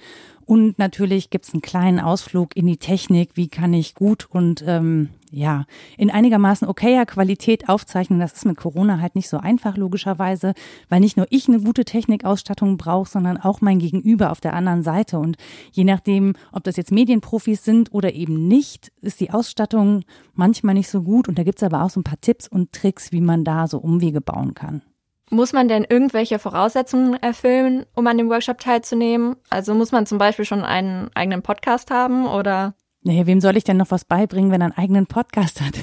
und 0.47 0.79
natürlich 0.79 1.31
gibt 1.31 1.45
es 1.45 1.53
einen 1.53 1.61
kleinen 1.61 1.99
Ausflug 1.99 2.57
in 2.57 2.67
die 2.67 2.77
Technik. 2.77 3.31
Wie 3.35 3.49
kann 3.49 3.75
ich 3.75 3.97
gut 3.97 4.29
und 4.31 4.65
ähm, 4.67 5.11
ja, 5.31 5.65
in 5.97 6.11
einigermaßen 6.11 6.69
okayer 6.69 7.07
Qualität 7.07 7.69
aufzeichnen. 7.69 8.19
Das 8.19 8.33
ist 8.33 8.45
mit 8.45 8.57
Corona 8.57 9.01
halt 9.01 9.15
nicht 9.15 9.29
so 9.29 9.39
einfach, 9.39 9.77
logischerweise, 9.77 10.55
weil 10.89 11.01
nicht 11.01 11.17
nur 11.17 11.27
ich 11.31 11.49
eine 11.49 11.61
gute 11.61 11.85
Technikausstattung 11.85 12.77
brauche, 12.77 13.11
sondern 13.11 13.37
auch 13.37 13.61
mein 13.61 13.79
Gegenüber 13.79 14.31
auf 14.31 14.41
der 14.41 14.55
anderen 14.55 14.83
Seite. 14.83 15.19
Und 15.19 15.37
je 15.73 15.85
nachdem, 15.85 16.35
ob 16.53 16.65
das 16.65 16.77
jetzt 16.77 16.93
Medienprofis 16.93 17.65
sind 17.65 17.93
oder 17.93 18.15
eben 18.15 18.49
nicht, 18.49 18.93
ist 19.01 19.21
die 19.21 19.31
Ausstattung 19.31 20.05
manchmal 20.35 20.75
nicht 20.75 20.89
so 20.89 21.03
gut. 21.03 21.29
Und 21.29 21.39
da 21.39 21.43
gibt's 21.43 21.63
aber 21.63 21.83
auch 21.83 21.91
so 21.91 22.01
ein 22.01 22.05
paar 22.05 22.21
Tipps 22.21 22.49
und 22.49 22.73
Tricks, 22.73 23.13
wie 23.13 23.21
man 23.21 23.45
da 23.45 23.67
so 23.67 23.79
Umwege 23.79 24.21
bauen 24.21 24.55
kann. 24.55 24.83
Muss 25.31 25.53
man 25.53 25.67
denn 25.67 25.85
irgendwelche 25.85 26.39
Voraussetzungen 26.39 27.15
erfüllen, 27.15 27.85
um 27.97 28.07
an 28.07 28.17
dem 28.17 28.31
Workshop 28.31 28.59
teilzunehmen? 28.59 29.35
Also 29.51 29.75
muss 29.75 29.91
man 29.91 30.07
zum 30.07 30.19
Beispiel 30.19 30.45
schon 30.45 30.63
einen 30.63 31.11
eigenen 31.15 31.43
Podcast 31.43 31.91
haben 31.91 32.27
oder? 32.27 32.75
Naja, 33.07 33.25
wem 33.29 33.41
soll 33.41 33.57
ich 33.57 33.63
denn 33.63 33.77
noch 33.77 33.93
was 33.93 34.05
beibringen, 34.05 34.51
wenn 34.51 34.61
er 34.61 34.65
einen 34.65 34.77
eigenen 34.77 35.07
Podcast 35.07 35.61
hat? 35.61 35.75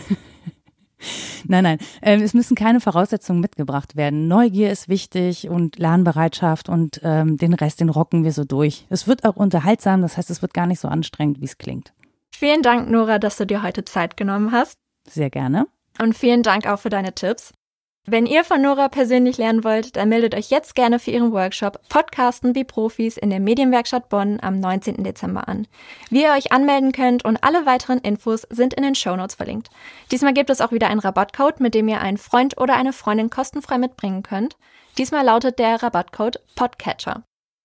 nein, 1.46 1.64
nein. 1.64 1.78
Ähm, 2.02 2.22
es 2.22 2.34
müssen 2.34 2.54
keine 2.54 2.82
Voraussetzungen 2.82 3.40
mitgebracht 3.40 3.96
werden. 3.96 4.28
Neugier 4.28 4.70
ist 4.70 4.90
wichtig 4.90 5.48
und 5.48 5.80
Lernbereitschaft 5.80 6.68
und 6.68 7.00
ähm, 7.02 7.38
den 7.38 7.54
Rest, 7.54 7.80
den 7.80 7.88
rocken 7.88 8.26
wir 8.26 8.34
so 8.34 8.44
durch. 8.44 8.86
Es 8.90 9.08
wird 9.08 9.24
auch 9.24 9.38
unterhaltsam, 9.38 10.02
das 10.02 10.18
heißt, 10.18 10.30
es 10.32 10.42
wird 10.42 10.54
gar 10.54 10.68
nicht 10.68 10.82
so 10.82 10.90
anstrengend, 10.90 11.40
wie 11.40 11.46
es 11.46 11.58
klingt. 11.58 11.94
Vielen 12.36 12.62
Dank, 12.62 12.90
Nora, 12.90 13.20
dass 13.20 13.38
du 13.38 13.46
dir 13.46 13.64
heute 13.64 13.86
Zeit 13.86 14.18
genommen 14.18 14.52
hast. 14.52 14.78
Sehr 15.08 15.30
gerne. 15.30 15.68
Und 16.02 16.18
vielen 16.18 16.44
Dank 16.44 16.68
auch 16.68 16.80
für 16.80 16.90
deine 16.90 17.16
Tipps. 17.16 17.54
Wenn 18.06 18.26
ihr 18.26 18.44
von 18.44 18.62
Nora 18.62 18.90
persönlich 18.90 19.38
lernen 19.38 19.64
wollt, 19.64 19.96
dann 19.96 20.10
meldet 20.10 20.36
euch 20.36 20.50
jetzt 20.50 20.76
gerne 20.76 21.00
für 21.00 21.12
ihren 21.12 21.32
Workshop 21.32 21.80
Podcasten 21.88 22.54
wie 22.54 22.66
Profis 22.66 23.16
in 23.16 23.30
der 23.30 23.40
Medienwerkstatt 23.40 24.10
Bonn 24.10 24.40
am 24.42 24.60
19. 24.60 25.06
Dezember 25.06 25.48
an. 25.48 25.68
Wie 26.10 26.24
ihr 26.24 26.34
euch 26.34 26.52
anmelden 26.52 26.92
könnt 26.92 27.24
und 27.24 27.42
alle 27.46 27.66
weiteren 27.66 28.00
Infos 28.00 28.42
sind 28.50 28.74
in 28.74 28.84
den 28.84 28.96
Shownotes 28.96 29.36
verlinkt. 29.36 29.70
Diesmal 30.12 30.34
gibt 30.34 30.50
es 30.50 30.60
auch 30.60 30.74
wieder 30.74 30.90
einen 30.90 31.00
Rabattcode, 31.00 31.62
mit 31.62 31.76
dem 31.76 31.88
ihr 31.88 32.02
einen 32.02 32.18
Freund 32.18 32.60
oder 32.60 32.76
eine 32.76 32.92
Freundin 32.92 33.30
kostenfrei 33.30 33.78
mitbringen 33.78 34.22
könnt. 34.22 34.58
Diesmal 34.98 35.24
lautet 35.24 35.58
der 35.58 35.82
Rabattcode 35.82 36.42
Podcatcher. 36.58 37.24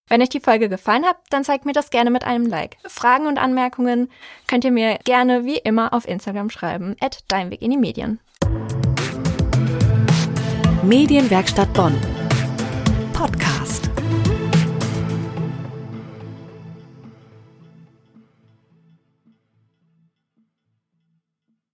Wenn 0.09 0.23
euch 0.23 0.29
die 0.29 0.41
Folge 0.41 0.69
gefallen 0.69 1.05
hat, 1.05 1.17
dann 1.31 1.43
zeigt 1.43 1.67
mir 1.67 1.73
das 1.73 1.91
gerne 1.91 2.13
mit 2.13 2.23
einem 2.23 2.47
Like. 2.47 2.77
Fragen 2.87 3.27
und 3.27 3.39
Anmerkungen 3.39 4.09
könnt 4.47 4.65
ihr 4.65 4.71
mir 4.71 4.99
gerne 5.03 5.45
wie 5.45 5.59
immer 5.59 5.93
auf 5.93 6.07
Instagram 6.07 6.49
schreiben, 6.49 6.95
at 7.01 7.25
Dein 7.27 7.51
Weg 7.51 7.61
in 7.61 7.73
die 7.73 7.77
Medien. 7.77 8.21
Medienwerkstatt 10.89 11.71
Bonn. 11.75 12.18